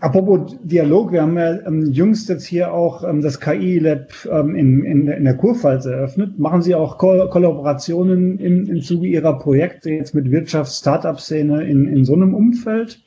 Apropos 0.00 0.56
Dialog, 0.62 1.12
wir 1.12 1.22
haben 1.22 1.36
ja 1.36 1.66
ähm, 1.66 1.90
jüngst 1.90 2.28
jetzt 2.28 2.46
hier 2.46 2.72
auch 2.72 3.04
ähm, 3.04 3.20
das 3.20 3.40
KI-Lab 3.40 4.12
ähm, 4.30 4.54
in, 4.54 4.84
in, 4.84 5.08
in, 5.08 5.24
der 5.24 5.36
Kurpfalz 5.36 5.86
eröffnet. 5.86 6.38
Machen 6.38 6.62
Sie 6.62 6.74
auch 6.74 6.98
Ko 6.98 7.28
Kollaborationen 7.28 8.38
im, 8.38 8.66
im 8.66 8.82
Zuge 8.82 9.06
Ihrer 9.06 9.38
Projekte 9.38 9.90
jetzt 9.90 10.14
mit 10.14 10.30
Wirtschafts-Startup-Szene 10.30 11.64
in, 11.64 11.86
in 11.86 12.04
so 12.04 12.14
einem 12.14 12.34
Umfeld? 12.34 13.00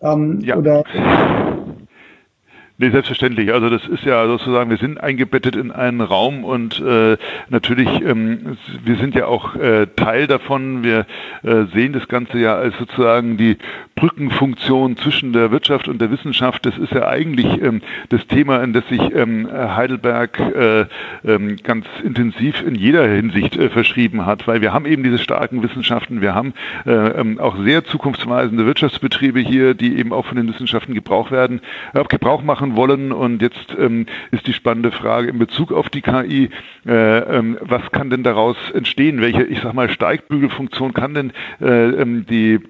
Ähm, 0.00 0.40
ja. 0.40 0.56
Oder 0.56 0.84
Nee, 2.76 2.90
selbstverständlich. 2.90 3.52
Also 3.52 3.70
das 3.70 3.86
ist 3.86 4.04
ja 4.04 4.26
sozusagen, 4.26 4.68
wir 4.68 4.78
sind 4.78 4.98
eingebettet 4.98 5.54
in 5.54 5.70
einen 5.70 6.00
Raum 6.00 6.42
und 6.42 6.80
äh, 6.80 7.16
natürlich, 7.48 7.88
ähm, 8.02 8.56
wir 8.82 8.96
sind 8.96 9.14
ja 9.14 9.26
auch 9.26 9.54
äh, 9.54 9.86
Teil 9.94 10.26
davon. 10.26 10.82
Wir 10.82 11.06
äh, 11.44 11.66
sehen 11.72 11.92
das 11.92 12.08
Ganze 12.08 12.38
ja 12.38 12.56
als 12.56 12.76
sozusagen 12.76 13.36
die 13.36 13.58
Brückenfunktion 13.94 14.96
zwischen 14.96 15.32
der 15.32 15.52
Wirtschaft 15.52 15.86
und 15.86 16.00
der 16.00 16.10
Wissenschaft. 16.10 16.66
Das 16.66 16.76
ist 16.76 16.92
ja 16.92 17.06
eigentlich 17.06 17.46
ähm, 17.62 17.80
das 18.08 18.26
Thema, 18.26 18.62
in 18.64 18.72
das 18.72 18.86
sich 18.88 19.00
ähm, 19.14 19.48
Heidelberg 19.50 20.40
äh, 20.40 20.86
ähm, 21.24 21.56
ganz 21.62 21.86
intensiv 22.02 22.60
in 22.66 22.74
jeder 22.74 23.06
Hinsicht 23.06 23.56
äh, 23.56 23.70
verschrieben 23.70 24.26
hat, 24.26 24.48
weil 24.48 24.60
wir 24.62 24.72
haben 24.72 24.86
eben 24.86 25.04
diese 25.04 25.18
starken 25.18 25.62
Wissenschaften, 25.62 26.20
wir 26.20 26.34
haben 26.34 26.54
äh, 26.86 26.90
ähm, 26.90 27.38
auch 27.38 27.56
sehr 27.56 27.84
zukunftsweisende 27.84 28.66
Wirtschaftsbetriebe 28.66 29.38
hier, 29.38 29.74
die 29.74 29.96
eben 29.96 30.12
auch 30.12 30.26
von 30.26 30.36
den 30.36 30.48
Wissenschaften 30.48 30.94
Gebrauch 30.94 31.30
werden, 31.30 31.60
äh, 31.92 32.02
Gebrauch 32.04 32.42
machen 32.42 32.73
wollen. 32.76 33.12
Und 33.12 33.42
jetzt 33.42 33.74
ähm, 33.78 34.06
ist 34.30 34.46
die 34.46 34.52
spannende 34.52 34.92
Frage 34.92 35.28
in 35.28 35.38
Bezug 35.38 35.72
auf 35.72 35.88
die 35.90 36.02
KI, 36.02 36.50
äh, 36.86 37.18
ähm, 37.18 37.58
was 37.60 37.90
kann 37.92 38.10
denn 38.10 38.22
daraus 38.22 38.56
entstehen? 38.72 39.20
Welche, 39.20 39.44
ich 39.44 39.60
sag 39.60 39.74
mal, 39.74 39.88
Steigbügelfunktion 39.88 40.92
kann 40.92 41.14
denn 41.14 41.32
äh, 41.60 41.90
ähm, 41.90 42.26
die 42.26 42.60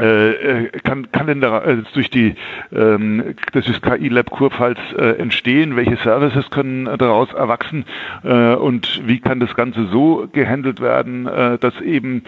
äh, 0.00 0.30
äh, 0.64 0.70
kann, 0.82 1.10
kann 1.10 1.26
denn 1.26 1.40
da, 1.40 1.62
äh, 1.62 1.78
durch 1.94 2.10
die 2.10 2.34
ähm, 2.74 3.34
das 3.52 3.64
KI 3.80 4.08
Lab 4.08 4.30
Kurpfalz 4.30 4.78
äh, 4.96 5.12
entstehen? 5.18 5.76
Welche 5.76 5.96
Services 5.96 6.50
können 6.50 6.84
daraus 6.98 7.32
erwachsen? 7.32 7.84
Und 8.22 9.02
wie 9.06 9.20
kann 9.20 9.40
das 9.40 9.54
Ganze 9.54 9.86
so 9.86 10.28
gehandelt 10.32 10.80
werden, 10.80 11.24
dass 11.24 11.80
eben 11.80 12.24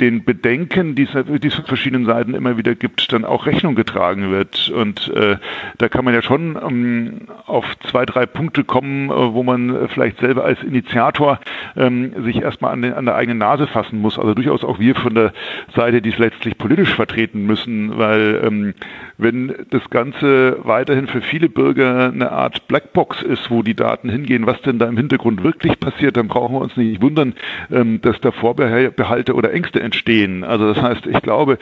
den 0.00 0.24
Bedenken, 0.24 0.94
die 0.94 1.02
es 1.04 1.10
von 1.54 1.64
verschiedenen 1.64 2.06
Seiten 2.06 2.34
immer 2.34 2.56
wieder 2.56 2.74
gibt, 2.74 3.12
dann 3.12 3.24
auch 3.24 3.46
Rechnung 3.46 3.74
getragen 3.74 4.30
wird. 4.30 4.70
Und 4.70 5.08
äh, 5.14 5.36
da 5.78 5.88
kann 5.88 6.04
man 6.04 6.14
ja 6.14 6.22
schon 6.22 6.56
ähm, 6.56 7.28
auf 7.46 7.64
zwei, 7.90 8.06
drei 8.06 8.26
Punkte 8.26 8.64
kommen, 8.64 9.10
äh, 9.10 9.34
wo 9.34 9.42
man 9.42 9.88
vielleicht 9.88 10.18
selber 10.20 10.44
als 10.44 10.62
Initiator 10.62 11.40
ähm, 11.76 12.24
sich 12.24 12.42
erstmal 12.42 12.72
an, 12.72 12.82
den, 12.82 12.94
an 12.94 13.04
der 13.04 13.14
eigenen 13.14 13.38
Nase 13.38 13.66
fassen 13.66 14.00
muss. 14.00 14.18
Also 14.18 14.34
durchaus 14.34 14.64
auch 14.64 14.78
wir 14.78 14.94
von 14.94 15.14
der 15.14 15.32
Seite, 15.74 16.02
die 16.02 16.10
es 16.10 16.18
letztlich 16.18 16.56
politisch 16.58 16.94
vertreten 16.94 17.46
müssen, 17.46 17.98
weil 17.98 18.40
ähm, 18.44 18.74
wenn 19.18 19.54
das 19.70 19.88
Ganze 19.90 20.58
weiterhin 20.62 21.06
für 21.06 21.20
viele 21.20 21.48
Bürger 21.48 22.10
eine 22.12 22.32
Art 22.32 22.66
Blackbox 22.68 23.22
ist, 23.22 23.50
wo 23.50 23.62
die 23.62 23.74
Daten 23.74 24.08
hingehen, 24.08 24.46
was 24.46 24.60
denn 24.62 24.78
da 24.78 24.86
im 24.86 24.96
Hintergrund 24.96 25.42
wirklich 25.42 25.78
passiert, 25.78 26.16
dann 26.16 26.28
brauchen 26.28 26.54
wir 26.54 26.60
uns 26.60 26.76
nicht 26.76 27.02
wundern, 27.02 27.34
ähm, 27.70 28.00
dass 28.00 28.20
da 28.20 28.30
Vorbehalte 28.30 29.34
oder 29.34 29.52
Ängste 29.52 29.80
entstehen. 29.90 30.44
Also 30.44 30.72
das 30.72 30.80
heißt, 30.80 31.06
ich 31.06 31.20
glaube, 31.20 31.58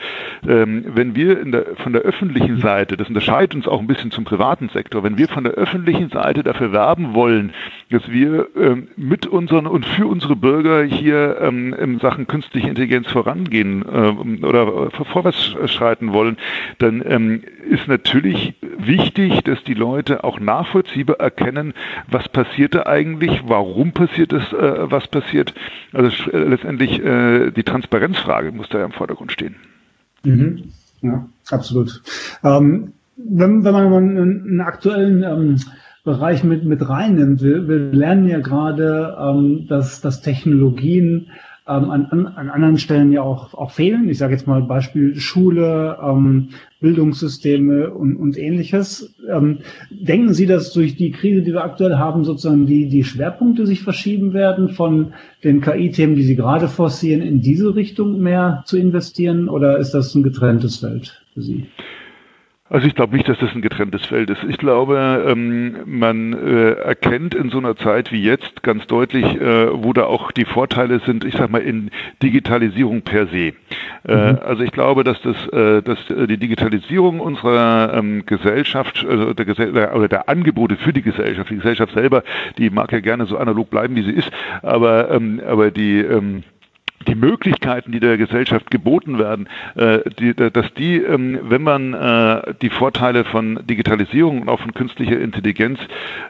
ähm, 0.47 0.85
wenn 0.93 1.15
wir 1.15 1.43
der, 1.43 1.75
von 1.77 1.93
der 1.93 2.03
öffentlichen 2.03 2.59
Seite, 2.59 2.95
das 2.95 3.07
unterscheidet 3.09 3.55
uns 3.55 3.67
auch 3.67 3.79
ein 3.79 3.87
bisschen 3.87 4.11
zum 4.11 4.23
privaten 4.23 4.69
Sektor, 4.69 5.03
wenn 5.03 5.17
wir 5.17 5.27
von 5.27 5.43
der 5.43 5.53
öffentlichen 5.53 6.09
Seite 6.09 6.43
dafür 6.43 6.71
werben 6.71 7.15
wollen, 7.15 7.53
dass 7.89 8.09
wir 8.11 8.47
ähm, 8.55 8.89
mit 8.95 9.25
unseren 9.25 9.65
und 9.65 9.85
für 9.85 10.05
unsere 10.05 10.35
Bürger 10.35 10.83
hier 10.83 11.39
in 11.39 11.99
Sachen 11.99 12.27
künstliche 12.27 12.69
Intelligenz 12.69 13.07
vorangehen 13.07 13.83
oder 13.83 14.91
vorwärts 14.91 15.55
schreiten 15.65 16.13
wollen, 16.13 16.37
dann 16.77 17.01
ist 17.69 17.87
natürlich 17.87 18.53
wichtig, 18.77 19.43
dass 19.43 19.63
die 19.63 19.73
Leute 19.73 20.23
auch 20.23 20.39
nachvollziehbar 20.39 21.17
erkennen, 21.19 21.73
was 22.07 22.27
passiert 22.29 22.75
da 22.75 22.85
eigentlich, 22.85 23.41
warum 23.45 23.91
passiert 23.91 24.33
es, 24.33 24.53
äh, 24.53 24.91
was 24.91 25.07
passiert. 25.07 25.53
Also 25.93 26.31
äh, 26.31 26.37
letztendlich 26.37 27.03
äh, 27.03 27.51
die 27.51 27.63
Transparenzfrage 28.19 28.51
muss 28.51 28.69
da 28.69 28.79
ja 28.79 28.85
im 28.85 28.91
Vordergrund 28.91 29.31
stehen. 29.31 29.55
Mhm. 30.23 30.71
Ja, 31.01 31.27
absolut. 31.49 32.01
Ähm, 32.43 32.93
wenn, 33.15 33.63
wenn 33.63 33.73
man 33.73 33.93
einen, 33.93 34.17
einen 34.47 34.61
aktuellen 34.61 35.23
ähm, 35.23 35.57
Bereich 36.03 36.43
mit, 36.43 36.63
mit 36.65 36.87
reinnimmt, 36.87 37.41
wir, 37.41 37.67
wir 37.67 37.77
lernen 37.77 38.27
ja 38.27 38.39
gerade, 38.39 39.17
ähm, 39.19 39.67
dass, 39.67 40.01
dass 40.01 40.21
Technologien 40.21 41.29
ähm, 41.69 41.91
an, 41.91 42.05
an, 42.07 42.27
an 42.27 42.49
anderen 42.49 42.77
Stellen 42.79 43.11
ja 43.11 43.21
auch, 43.21 43.53
auch 43.53 43.71
fehlen. 43.71 44.09
Ich 44.09 44.17
sage 44.17 44.33
jetzt 44.33 44.47
mal 44.47 44.61
Beispiel 44.61 45.15
Schule, 45.19 45.97
ähm, 46.03 46.49
Bildungssysteme 46.81 47.91
und, 47.91 48.15
und 48.15 48.37
ähnliches. 48.37 49.13
Ähm, 49.29 49.59
denken 49.91 50.33
Sie, 50.33 50.47
dass 50.47 50.73
durch 50.73 50.95
die 50.95 51.11
Krise, 51.11 51.41
die 51.43 51.53
wir 51.53 51.63
aktuell 51.63 51.95
haben, 51.97 52.23
sozusagen 52.23 52.65
die, 52.65 52.89
die 52.89 53.03
Schwerpunkte 53.03 53.67
sich 53.67 53.81
verschieben 53.81 54.33
werden 54.33 54.69
von 54.69 55.13
den 55.43 55.61
KI-Themen, 55.61 56.15
die 56.15 56.23
Sie 56.23 56.35
gerade 56.35 56.67
forcieren, 56.67 57.21
in 57.21 57.41
diese 57.41 57.75
Richtung 57.75 58.19
mehr 58.19 58.63
zu 58.65 58.77
investieren? 58.77 59.47
Oder 59.47 59.77
ist 59.77 59.91
das 59.91 60.15
ein 60.15 60.23
getrenntes 60.23 60.77
Feld 60.77 61.21
für 61.33 61.41
Sie? 61.41 61.67
Also 62.69 62.85
ich 62.85 62.93
glaube 62.93 63.15
nicht, 63.15 63.27
dass 63.27 63.39
das 63.39 63.53
ein 63.55 63.63
getrenntes 63.63 64.05
Feld 64.05 64.29
ist. 64.29 64.43
Ich 64.47 64.59
glaube, 64.59 65.25
ähm, 65.27 65.77
man 65.85 66.33
äh, 66.33 66.73
erkennt 66.73 67.33
in 67.33 67.49
so 67.49 67.57
einer 67.57 67.75
Zeit 67.75 68.11
wie 68.11 68.21
jetzt 68.21 68.61
ganz 68.61 68.85
deutlich, 68.85 69.25
äh, 69.25 69.83
wo 69.83 69.91
da 69.91 70.03
auch 70.03 70.31
die 70.31 70.45
Vorteile 70.45 70.99
sind, 70.99 71.25
ich 71.25 71.33
sag 71.35 71.49
mal, 71.49 71.61
in 71.61 71.89
Digitalisierung 72.21 73.01
per 73.01 73.25
se. 73.27 73.53
Äh, 74.07 74.33
mhm. 74.33 74.39
Also 74.45 74.61
ich 74.61 74.71
glaube, 74.71 75.03
dass 75.03 75.19
das, 75.23 75.47
äh, 75.47 75.81
dass 75.81 75.97
die 76.07 76.37
Digitalisierung 76.37 77.19
unserer 77.19 77.93
ähm, 77.95 78.25
Gesellschaft, 78.27 79.03
also 79.09 79.33
der, 79.33 79.45
Gesell 79.45 79.69
oder 79.71 80.07
der 80.07 80.29
Angebote 80.29 80.75
für 80.75 80.93
die 80.93 81.01
Gesellschaft, 81.01 81.49
die 81.49 81.55
Gesellschaft 81.55 81.93
selber, 81.95 82.23
die 82.59 82.69
mag 82.69 82.91
ja 82.91 82.99
gerne 82.99 83.25
so 83.25 83.37
analog 83.37 83.71
bleiben, 83.71 83.95
wie 83.95 84.03
sie 84.03 84.11
ist, 84.11 84.29
aber, 84.61 85.09
ähm, 85.09 85.41
aber 85.43 85.71
die 85.71 85.99
ähm, 85.99 86.43
die 87.07 87.15
Möglichkeiten, 87.15 87.91
die 87.91 87.99
der 87.99 88.17
Gesellschaft 88.17 88.69
geboten 88.71 89.17
werden, 89.17 89.47
äh, 89.75 89.99
die, 90.19 90.33
dass 90.35 90.73
die, 90.73 90.97
ähm, 90.97 91.39
wenn 91.43 91.63
man 91.63 91.93
äh, 91.93 92.53
die 92.61 92.69
Vorteile 92.69 93.23
von 93.23 93.59
Digitalisierung 93.65 94.41
und 94.41 94.49
auch 94.49 94.59
von 94.59 94.73
künstlicher 94.73 95.19
Intelligenz 95.19 95.79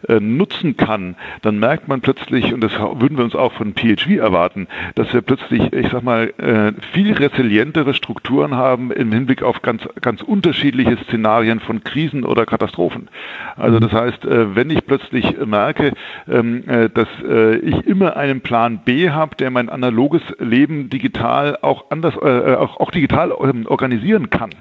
äh, 0.07 0.19
nutzen 0.19 0.77
kann, 0.77 1.15
dann 1.41 1.59
merkt 1.59 1.87
man 1.87 2.01
plötzlich, 2.01 2.53
und 2.53 2.61
das 2.61 2.73
würden 2.73 3.17
wir 3.17 3.23
uns 3.23 3.35
auch 3.35 3.53
von 3.53 3.73
PHV 3.73 4.17
erwarten, 4.17 4.67
dass 4.95 5.13
wir 5.13 5.21
plötzlich, 5.21 5.73
ich 5.73 5.89
sag 5.89 6.03
mal, 6.03 6.33
viel 6.93 7.13
resilientere 7.13 7.93
Strukturen 7.93 8.55
haben 8.55 8.91
im 8.91 9.11
Hinblick 9.11 9.43
auf 9.43 9.61
ganz, 9.61 9.87
ganz 10.01 10.21
unterschiedliche 10.21 10.97
Szenarien 10.97 11.59
von 11.59 11.83
Krisen 11.83 12.23
oder 12.23 12.45
Katastrophen. 12.45 13.09
Also 13.55 13.79
das 13.79 13.91
heißt, 13.91 14.25
wenn 14.25 14.69
ich 14.69 14.85
plötzlich 14.85 15.37
merke, 15.45 15.93
ähm, 16.27 16.63
äh, 16.67 16.89
dass 16.89 17.07
ich 17.61 17.87
immer 17.87 18.17
einen 18.17 18.41
Plan 18.41 18.81
B 18.83 19.09
habe, 19.09 19.35
der 19.35 19.51
mein 19.51 19.69
analoges 19.69 20.21
Leben 20.39 20.58
Leben 20.59 20.89
digital 20.89 21.57
auch 21.61 21.85
anders, 21.89 22.15
äh, 22.21 22.27
äh 22.27 22.55
auch, 22.55 22.79
auch 22.79 22.91
digital 22.91 23.31
ähm, 23.41 23.65
organisieren 23.65 24.29
kann. 24.29 24.51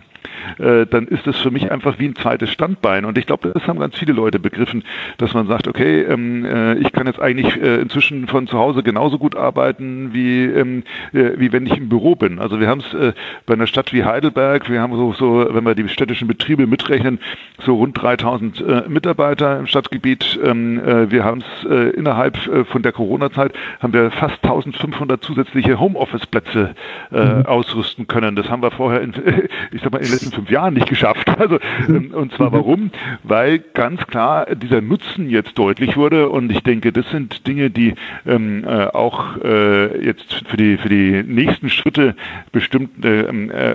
Äh, 0.58 0.86
dann 0.86 1.06
ist 1.06 1.26
das 1.26 1.36
für 1.38 1.50
mich 1.50 1.70
einfach 1.70 1.98
wie 1.98 2.06
ein 2.06 2.16
zweites 2.16 2.50
Standbein. 2.50 3.04
Und 3.04 3.18
ich 3.18 3.26
glaube, 3.26 3.52
das 3.52 3.66
haben 3.66 3.78
ganz 3.78 3.98
viele 3.98 4.12
Leute 4.12 4.38
begriffen, 4.38 4.84
dass 5.18 5.34
man 5.34 5.46
sagt, 5.46 5.68
okay, 5.68 6.02
ähm, 6.02 6.44
äh, 6.44 6.74
ich 6.74 6.92
kann 6.92 7.06
jetzt 7.06 7.20
eigentlich 7.20 7.60
äh, 7.60 7.80
inzwischen 7.80 8.26
von 8.26 8.46
zu 8.46 8.58
Hause 8.58 8.82
genauso 8.82 9.18
gut 9.18 9.36
arbeiten, 9.36 10.12
wie, 10.12 10.44
ähm, 10.44 10.84
äh, 11.12 11.32
wie 11.36 11.52
wenn 11.52 11.66
ich 11.66 11.76
im 11.76 11.88
Büro 11.88 12.14
bin. 12.14 12.38
Also 12.38 12.60
wir 12.60 12.68
haben 12.68 12.80
es 12.80 13.14
bei 13.46 13.54
einer 13.54 13.66
Stadt 13.66 13.92
wie 13.92 14.04
Heidelberg, 14.04 14.70
wir 14.70 14.80
haben 14.80 14.94
so, 14.94 15.12
so, 15.12 15.46
wenn 15.50 15.64
wir 15.64 15.74
die 15.74 15.88
städtischen 15.88 16.28
Betriebe 16.28 16.66
mitrechnen, 16.66 17.18
so 17.58 17.74
rund 17.76 18.00
3000 18.00 18.60
äh, 18.60 18.82
Mitarbeiter 18.88 19.58
im 19.58 19.66
Stadtgebiet. 19.66 20.38
Ähm, 20.42 20.80
wir 21.10 21.24
haben 21.24 21.42
es 21.42 21.94
innerhalb 21.94 22.36
von 22.68 22.82
der 22.82 22.92
Corona-Zeit, 22.92 23.52
haben 23.80 23.92
wir 23.92 24.10
fast 24.10 24.42
1500 24.42 25.22
zusätzliche 25.22 25.78
Homeoffice-Plätze 25.88 26.74
mhm. 27.10 27.46
ausrüsten 27.46 28.06
können. 28.06 28.36
Das 28.36 28.48
haben 28.48 28.62
wir 28.62 28.70
vorher 28.70 29.00
in, 29.00 29.12
ich 29.72 29.82
sag 29.82 29.92
mal, 29.92 29.98
in 29.98 30.04
den 30.04 30.12
letzten 30.12 30.32
fünf 30.32 30.50
Jahren 30.50 30.74
nicht 30.74 30.88
geschafft. 30.88 31.28
Also, 31.38 31.58
ähm, 31.88 32.12
und 32.12 32.32
zwar 32.32 32.52
warum? 32.52 32.90
Weil 33.22 33.58
ganz 33.58 34.06
klar 34.06 34.46
dieser 34.54 34.80
Nutzen 34.80 35.30
jetzt 35.30 35.58
deutlich 35.58 35.96
wurde 35.96 36.28
und 36.28 36.50
ich 36.50 36.62
denke, 36.62 36.92
das 36.92 37.08
sind 37.10 37.46
Dinge, 37.46 37.70
die 37.70 37.94
ähm, 38.26 38.64
äh, 38.64 38.86
auch 38.86 39.36
äh, 39.42 40.04
jetzt 40.04 40.44
für 40.48 40.56
die, 40.56 40.76
für 40.76 40.88
die 40.88 41.22
nächsten 41.22 41.70
Schritte 41.70 42.14
bestimmt 42.52 43.04
ähm, 43.04 43.50
äh, 43.50 43.74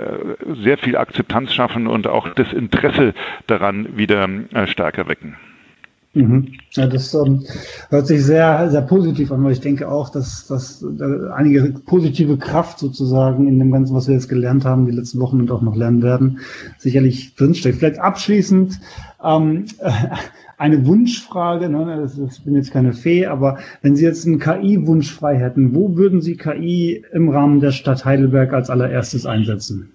sehr 0.64 0.78
viel 0.78 0.98
Akzeptanz 0.98 1.54
schaffen 1.54 1.88
und 1.88 2.08
auch 2.08 2.30
das 2.30 2.52
Interesse 2.54 3.14
daran 3.48 3.98
wieder 3.98 4.28
äh, 4.54 4.68
stärker 4.68 5.08
wecken. 5.08 5.36
Mhm. 6.16 6.54
Ja, 6.72 6.86
das 6.86 7.14
ähm, 7.16 7.44
hört 7.90 8.06
sich 8.06 8.24
sehr, 8.24 8.70
sehr 8.70 8.82
positiv 8.84 9.32
an, 9.32 9.44
weil 9.44 9.54
ich 9.54 9.62
denke 9.62 9.90
auch, 9.90 10.10
dass, 10.10 10.46
dass 10.46 10.84
äh, 10.84 11.32
einige 11.34 11.74
positive 11.86 12.38
Kraft 12.38 12.78
sozusagen 12.78 13.48
in 13.48 13.58
dem 13.58 13.72
Ganzen, 13.72 13.96
was 13.96 14.08
wir 14.08 14.14
jetzt 14.14 14.30
gelernt 14.30 14.64
haben, 14.64 14.86
die 14.86 14.92
letzten 14.92 15.20
Wochen 15.20 15.40
und 15.40 15.50
auch 15.50 15.64
noch 15.64 15.76
lernen 15.76 16.04
werden, 16.04 16.40
sicherlich 16.78 17.34
drinsteckt. 17.34 17.80
Vielleicht 17.80 18.00
abschließend 18.00 18.80
ähm, 19.24 19.66
äh, 19.80 19.92
eine 20.60 20.86
Wunschfrage, 20.86 21.68
ne, 21.68 22.02
das, 22.02 22.16
das, 22.16 22.38
ich 22.38 22.44
bin 22.44 22.56
jetzt 22.56 22.72
keine 22.72 22.94
Fee, 22.94 23.26
aber 23.26 23.58
wenn 23.82 23.96
Sie 23.96 24.06
jetzt 24.06 24.28
einen 24.28 24.40
KI-Wunsch 24.40 25.12
frei 25.12 25.38
hätten, 25.38 25.74
wo 25.74 25.96
würden 25.96 26.22
Sie 26.22 26.38
KI 26.38 27.04
im 27.12 27.30
Rahmen 27.30 27.60
der 27.60 27.72
Stadt 27.72 28.06
Heidelberg 28.06 28.54
als 28.54 28.70
allererstes 28.70 29.26
einsetzen? 29.26 29.92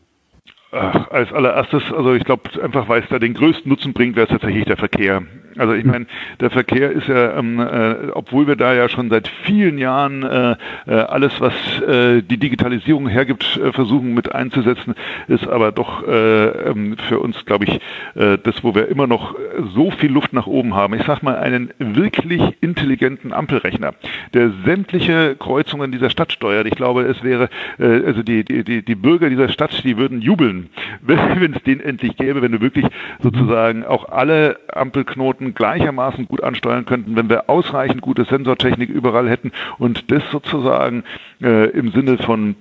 Ach, 0.71 1.11
als 1.11 1.33
allererstes, 1.33 1.83
also 1.93 2.13
ich 2.13 2.25
glaube 2.25 2.51
einfach, 2.63 2.89
weil 2.89 3.03
es 3.03 3.09
da 3.09 3.19
den 3.19 3.33
größten 3.33 3.71
Nutzen 3.71 3.95
bringt, 3.95 4.17
wäre 4.17 4.27
es 4.27 4.33
tatsächlich 4.33 4.67
der 4.67 4.77
Verkehr. 4.77 5.23
Also 5.59 5.75
ich 5.75 5.85
meine, 5.85 6.07
der 6.41 6.51
Verkehr 6.51 6.93
ist 6.93 7.09
ja, 7.09 7.37
ähm, 7.37 7.59
äh, 7.59 8.11
obwohl 8.13 8.47
wir 8.47 8.57
da 8.57 8.75
ja 8.75 8.89
schon 8.89 9.11
seit 9.11 9.29
vielen 9.45 9.79
Jahren 9.79 10.23
äh, 10.23 10.57
äh, 10.87 10.95
alles, 10.95 11.41
was 11.41 11.53
äh, 11.83 12.23
die 12.23 12.39
Digitalisierung 12.39 13.09
hergibt, 13.09 13.57
äh, 13.57 13.73
versuchen 13.73 14.15
mit 14.15 14.33
einzusetzen, 14.33 14.95
ist 15.27 15.47
aber 15.49 15.73
doch 15.73 16.07
äh, 16.07 16.47
ähm, 16.71 16.97
für 17.09 17.19
uns, 17.19 17.45
glaube 17.45 17.65
ich, 17.65 17.81
das, 18.15 18.63
wo 18.63 18.75
wir 18.75 18.89
immer 18.89 19.07
noch 19.07 19.35
so 19.75 19.91
viel 19.91 20.11
Luft 20.11 20.33
nach 20.33 20.47
oben 20.47 20.75
haben. 20.75 20.95
Ich 20.95 21.05
sage 21.05 21.21
mal, 21.23 21.37
einen 21.37 21.71
wirklich 21.79 22.43
intelligenten 22.61 23.33
Ampelrechner, 23.33 23.95
der 24.35 24.51
sämtliche 24.65 25.37
Kreuzungen 25.37 25.93
dieser 25.93 26.11
Stadt 26.11 26.33
steuert. 26.33 26.67
Ich 26.67 26.75
glaube, 26.75 27.03
es 27.03 27.23
wäre, 27.23 27.49
also 27.79 28.23
die, 28.23 28.45
die, 28.45 28.83
die 28.83 28.95
Bürger 28.95 29.29
dieser 29.29 29.49
Stadt, 29.49 29.85
die 29.85 29.97
würden 29.97 30.21
jubeln, 30.21 30.71
wenn 31.03 31.55
es 31.55 31.63
den 31.63 31.81
endlich 31.81 32.17
gäbe, 32.17 32.43
wenn 32.43 32.53
du 32.53 32.61
wirklich 32.61 32.87
sozusagen 33.21 33.85
auch 33.85 34.09
alle 34.09 34.59
Ampelknoten 34.73 35.48
Daten 35.49 35.55
gleichermaßen 35.55 36.29
gut 36.29 36.43
ansteuern 36.43 36.85
könnten, 36.85 37.17
wenn 37.17 37.31
wir 37.31 37.49
ausreichend 37.49 38.03
gute 38.03 38.25
Sensortechnik 38.25 38.91
überall 38.91 39.29
hätten 39.29 39.53
und 39.79 40.11
das 40.11 40.25
sozusagen 40.31 41.05
äh, 41.43 41.71
im 41.71 41.93
Sinne 41.93 42.19
von 42.19 42.57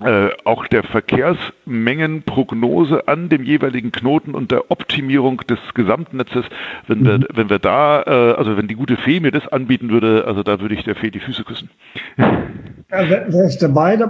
äh, 0.00 0.28
auch 0.44 0.68
der 0.68 0.84
Verkehrsmengenprognose 0.84 3.08
an 3.08 3.28
dem 3.28 3.42
jeweiligen 3.42 3.90
Knoten 3.90 4.36
und 4.36 4.52
der 4.52 4.70
Optimierung 4.70 5.38
des 5.48 5.58
Gesamtnetzes, 5.74 6.44
wenn 6.86 7.04
wir, 7.04 7.18
mhm. 7.18 7.26
wenn 7.34 7.50
wir 7.50 7.58
da, 7.58 8.02
äh, 8.02 8.34
also 8.34 8.56
wenn 8.56 8.68
die 8.68 8.76
gute 8.76 8.96
Fee 8.96 9.18
mir 9.18 9.32
das 9.32 9.48
anbieten 9.48 9.90
würde, 9.90 10.24
also 10.24 10.44
da 10.44 10.60
würde 10.60 10.76
ich 10.76 10.84
der 10.84 10.94
Fee 10.94 11.10
die 11.10 11.18
Füße 11.18 11.42
küssen. 11.42 11.68
Ja, 12.16 13.08
wäre 13.08 13.48
ich 13.48 13.58
dabei. 13.58 13.94
ähm, 13.98 14.08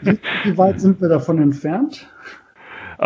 wie, 0.00 0.18
wie 0.44 0.56
weit 0.56 0.80
sind 0.80 1.02
wir 1.02 1.10
davon 1.10 1.42
entfernt? 1.42 2.08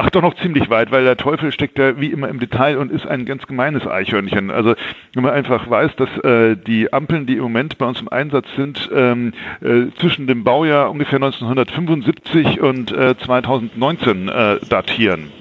Ach, 0.00 0.10
doch 0.10 0.22
noch 0.22 0.34
ziemlich 0.34 0.70
weit, 0.70 0.92
weil 0.92 1.02
der 1.02 1.16
Teufel 1.16 1.50
steckt 1.50 1.76
ja 1.76 2.00
wie 2.00 2.12
immer 2.12 2.28
im 2.28 2.38
Detail 2.38 2.78
und 2.78 2.92
ist 2.92 3.04
ein 3.04 3.26
ganz 3.26 3.48
gemeines 3.48 3.84
Eichhörnchen. 3.84 4.52
Also 4.52 4.76
wenn 5.12 5.24
man 5.24 5.32
einfach 5.32 5.68
weiß, 5.68 5.96
dass 5.96 6.08
äh, 6.18 6.54
die 6.54 6.92
Ampeln, 6.92 7.26
die 7.26 7.34
im 7.34 7.42
Moment 7.42 7.78
bei 7.78 7.86
uns 7.86 8.00
im 8.00 8.08
Einsatz 8.08 8.46
sind, 8.54 8.88
ähm, 8.94 9.32
äh, 9.60 9.86
zwischen 9.98 10.28
dem 10.28 10.44
Baujahr 10.44 10.88
ungefähr 10.92 11.16
1975 11.16 12.60
und 12.60 12.92
äh, 12.92 13.16
2019 13.18 14.28
äh, 14.28 14.58
datieren, 14.68 15.32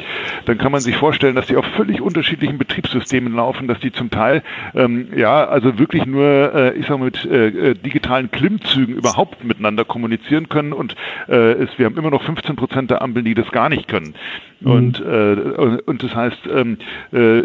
dann 0.45 0.57
kann 0.57 0.71
man 0.71 0.81
sich 0.81 0.95
vorstellen, 0.97 1.35
dass 1.35 1.47
die 1.47 1.55
auf 1.55 1.65
völlig 1.75 2.01
unterschiedlichen 2.01 2.57
Betriebssystemen 2.57 3.33
laufen, 3.33 3.67
dass 3.67 3.79
die 3.79 3.91
zum 3.91 4.09
Teil 4.09 4.43
ähm, 4.75 5.07
ja 5.15 5.45
also 5.45 5.79
wirklich 5.79 6.05
nur, 6.05 6.53
äh, 6.53 6.73
ich 6.77 6.87
sage 6.87 6.99
mal, 6.99 7.05
mit 7.05 7.25
äh, 7.25 7.47
äh, 7.47 7.73
digitalen 7.73 8.31
Klimmzügen 8.31 8.95
überhaupt 8.95 9.43
miteinander 9.43 9.85
kommunizieren 9.85 10.49
können 10.49 10.73
und 10.73 10.95
äh, 11.27 11.53
es, 11.53 11.69
wir 11.77 11.85
haben 11.85 11.97
immer 11.97 12.11
noch 12.11 12.23
15 12.23 12.55
Prozent 12.55 12.91
der 12.91 13.01
Ampeln, 13.01 13.25
die 13.25 13.33
das 13.33 13.51
gar 13.51 13.69
nicht 13.69 13.87
können. 13.87 14.15
Mhm. 14.59 14.71
Und, 14.71 14.99
äh, 14.99 15.77
und 15.85 16.03
das 16.03 16.15
heißt, 16.15 16.39
ähm, 16.51 16.77
äh, 17.11 17.43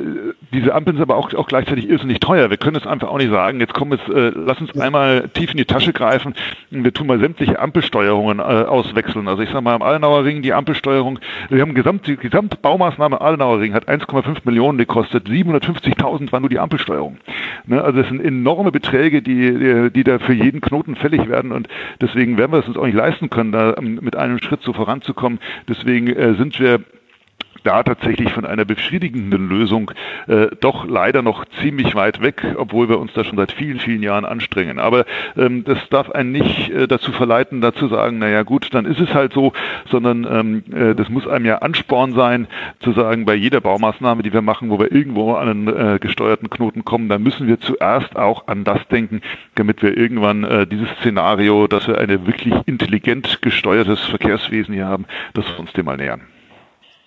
diese 0.53 0.75
Ampeln 0.75 0.97
sind 0.97 1.03
aber 1.03 1.17
auch, 1.17 1.33
auch 1.35 1.47
gleichzeitig 1.47 1.89
irrsinnig 1.89 2.21
teuer. 2.21 2.51
Wir 2.51 2.57
können 2.57 2.77
es 2.77 2.87
einfach 2.87 3.09
auch 3.09 3.19
nicht 3.19 3.31
sagen, 3.31 3.61
jetzt 3.61 3.75
kommen 3.75 3.93
es, 3.93 4.33
lass 4.35 4.61
uns 4.61 4.79
einmal 4.79 5.29
tief 5.29 5.51
in 5.51 5.57
die 5.59 5.65
Tasche 5.65 5.93
greifen 5.93 6.35
und 6.71 6.85
wir 6.85 6.93
tun 6.93 7.07
mal 7.07 7.19
sämtliche 7.19 7.59
Ampelsteuerungen 7.59 8.41
auswechseln. 8.41 9.29
Also 9.29 9.43
ich 9.43 9.51
sage 9.51 9.63
mal, 9.63 9.75
am 9.75 9.83
Adenauer 9.83 10.25
Ring 10.25 10.43
die 10.43 10.53
Ampelsteuerung, 10.53 11.19
wir 11.49 11.61
haben 11.61 11.75
gesamt, 11.75 12.07
die 12.07 12.17
Gesamtbaumaßnahme 12.63 13.21
Adenauer 13.21 13.61
Ring 13.61 13.75
hat 13.75 13.89
1,5 13.89 14.39
Millionen 14.45 14.79
gekostet, 14.79 15.27
750.000 15.29 16.31
war 16.31 16.41
nur 16.41 16.49
die 16.49 16.61
Ampelsteuerung. 16.61 17.19
Ne? 17.67 17.83
Also 17.83 18.01
das 18.01 18.09
sind 18.09 18.25
enorme 18.25 18.71
Beträge, 18.71 19.21
die, 19.21 19.91
die 19.91 20.05
da 20.05 20.21
für 20.21 20.33
jeden 20.33 20.61
Knoten 20.61 20.95
fällig 20.95 21.29
werden 21.29 21.51
und 21.51 21.69
deswegen 22.01 22.39
werden 22.39 22.53
wir 22.53 22.61
es 22.61 22.69
uns 22.69 22.77
auch 22.77 22.87
nicht 22.87 22.95
leisten 22.95 23.31
können, 23.31 23.51
da 23.51 23.75
ähm, 23.77 23.99
mit 24.01 24.15
einem 24.15 24.39
Schritt 24.39 24.63
so 24.63 24.73
voranzukommen. 24.73 25.41
Deswegen 25.69 26.07
äh, 26.07 26.35
sind 26.35 26.59
wir 26.61 26.81
da 27.65 27.83
tatsächlich 27.83 28.33
von 28.33 28.45
einer 28.45 28.65
befriedigenden 28.65 29.49
Lösung 29.49 29.91
äh, 30.27 30.49
doch 30.61 30.87
leider 30.87 31.23
noch 31.23 31.45
ziemlich 31.61 31.95
weit 31.95 32.23
weg, 32.23 32.45
obwohl 32.57 32.89
wir 32.89 32.99
uns 32.99 33.13
da 33.15 33.25
schon 33.25 33.37
seit 33.37 33.53
vielen, 33.53 33.81
vielen 33.81 34.03
Jahren 34.03 34.25
anstrengen. 34.25 34.79
Aber 34.79 35.05
ähm, 35.37 35.65
das 35.65 35.79
darf 35.91 36.11
einen 36.11 36.33
nicht 36.33 36.71
äh, 36.71 36.87
dazu 36.89 37.13
verleiten, 37.13 37.61
dazu 37.61 37.89
sagen, 37.89 38.19
naja 38.19 38.43
gut, 38.43 38.69
dann 38.73 38.85
ist 38.85 39.01
es 39.01 39.15
halt 39.15 39.33
so, 39.33 39.53
sondern 39.91 40.27
ähm, 40.31 40.65
äh, 40.73 40.95
das 40.95 41.09
muss 41.09 41.27
einem 41.27 41.47
ja 41.47 41.59
Ansporn 41.59 42.13
sein, 42.15 42.47
zu 42.81 42.93
sagen, 42.93 43.25
bei 43.25 43.35
jeder 43.35 43.61
Baumaßnahme, 43.61 44.23
die 44.23 44.33
wir 44.33 44.43
machen, 44.43 44.71
wo 44.71 44.79
wir 44.79 44.93
irgendwo 44.93 45.35
an 45.35 45.49
einen 45.49 45.69
äh, 45.69 45.99
gesteuerten 45.99 46.51
Knoten 46.51 46.85
kommen, 46.85 47.09
dann 47.09 47.23
müssen 47.23 47.47
wir 47.47 47.61
zuerst 47.61 48.17
auch 48.17 48.49
an 48.49 48.65
das 48.65 48.87
denken, 48.89 49.21
damit 49.55 49.83
wir 49.83 49.97
irgendwann 49.97 50.45
äh, 50.45 50.67
dieses 50.67 50.89
Szenario, 51.01 51.67
dass 51.67 51.87
wir 51.87 51.99
ein 51.99 52.27
wirklich 52.27 52.55
intelligent 52.67 53.41
gesteuertes 53.43 54.01
Verkehrswesen 54.07 54.75
hier 54.75 54.87
haben, 54.87 55.07
dass 55.35 55.47
wir 55.47 55.61
uns 55.61 55.73
dem 55.73 55.87
mal 55.87 55.97
nähern. 55.97 56.32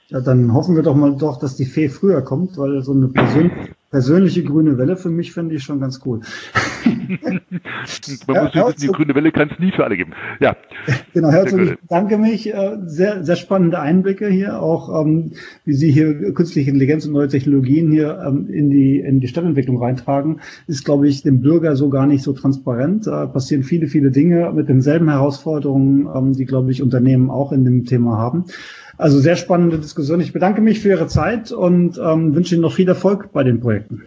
Ja, 0.10 0.22
dann 0.22 0.54
hoffen 0.54 0.76
wir 0.76 0.84
doch 0.84 0.96
mal 0.96 1.15
doch, 1.18 1.39
dass 1.39 1.56
die 1.56 1.65
Fee 1.65 1.89
früher 1.89 2.22
kommt, 2.22 2.58
weil 2.58 2.82
so 2.84 2.91
eine 2.91 3.08
persön 3.08 3.52
persönliche 3.96 4.44
grüne 4.44 4.78
Welle 4.78 4.98
für 4.98 5.10
mich 5.10 5.32
finde 5.32 5.56
ich 5.56 5.63
schon 5.63 5.80
ganz 5.80 6.02
cool. 6.06 6.20
Man 8.28 8.36
ja, 8.36 8.44
muss 8.44 8.54
wissen, 8.54 8.82
die 8.82 8.88
grüne 8.88 9.15
Welle 9.15 9.32
kann 9.32 9.50
es 9.50 9.58
nie 9.58 9.72
für 9.72 9.86
alle 9.86 9.96
geben. 9.96 10.12
Ja. 10.41 10.58
Genau, 11.13 11.30
herzlich 11.32 11.72
ich 11.72 11.78
danke 11.88 12.18
mich. 12.18 12.54
Äh, 12.54 12.78
sehr, 12.86 13.24
sehr 13.24 13.38
spannende 13.38 13.80
Einblicke 13.80 14.28
hier, 14.28 14.62
auch 14.62 15.02
ähm, 15.02 15.32
wie 15.63 15.74
Sie 15.74 15.91
hier 15.91 16.34
künstliche 16.34 16.72
Intelligenz 16.72 17.06
und 17.06 17.13
neue 17.13 17.30
Technologien 17.30 17.89
hier 17.89 18.22
ähm, 18.28 18.50
in 18.50 18.70
die 18.70 19.00
in 19.00 19.22
die 19.22 19.30
Stadtentwicklung 19.30 19.82
reintragen, 19.82 20.41
ist, 20.68 20.84
glaube 20.84 21.08
ich, 21.08 21.24
dem 21.24 21.39
Bürger 21.39 21.78
so 21.78 21.89
gar 21.89 22.06
nicht 22.06 22.24
so 22.24 22.34
transparent. 22.34 23.08
Da 23.08 23.28
passieren 23.28 23.63
viele, 23.63 23.88
viele 23.88 24.12
Dinge 24.12 24.52
mit 24.54 24.68
denselben 24.68 25.10
Herausforderungen, 25.10 26.10
ähm, 26.13 26.34
die, 26.34 26.46
glaube 26.46 26.72
ich, 26.72 26.84
Unternehmen 26.84 27.32
auch 27.32 27.54
in 27.54 27.63
dem 27.63 27.86
Thema 27.86 28.18
haben. 28.18 28.46
Also 28.97 29.19
sehr 29.19 29.36
spannende 29.36 29.77
Diskussion. 29.77 30.21
Ich 30.21 30.34
bedanke 30.34 30.62
mich 30.62 30.79
für 30.79 30.89
Ihre 30.89 31.08
Zeit 31.08 31.51
und 31.51 31.97
ähm, 31.97 32.36
wünsche 32.36 32.55
Ihnen 32.55 32.62
noch 32.62 32.73
viel 32.73 32.88
Erfolg 32.88 33.31
bei 33.34 33.43
den 33.43 33.60
Projekten. 33.60 34.03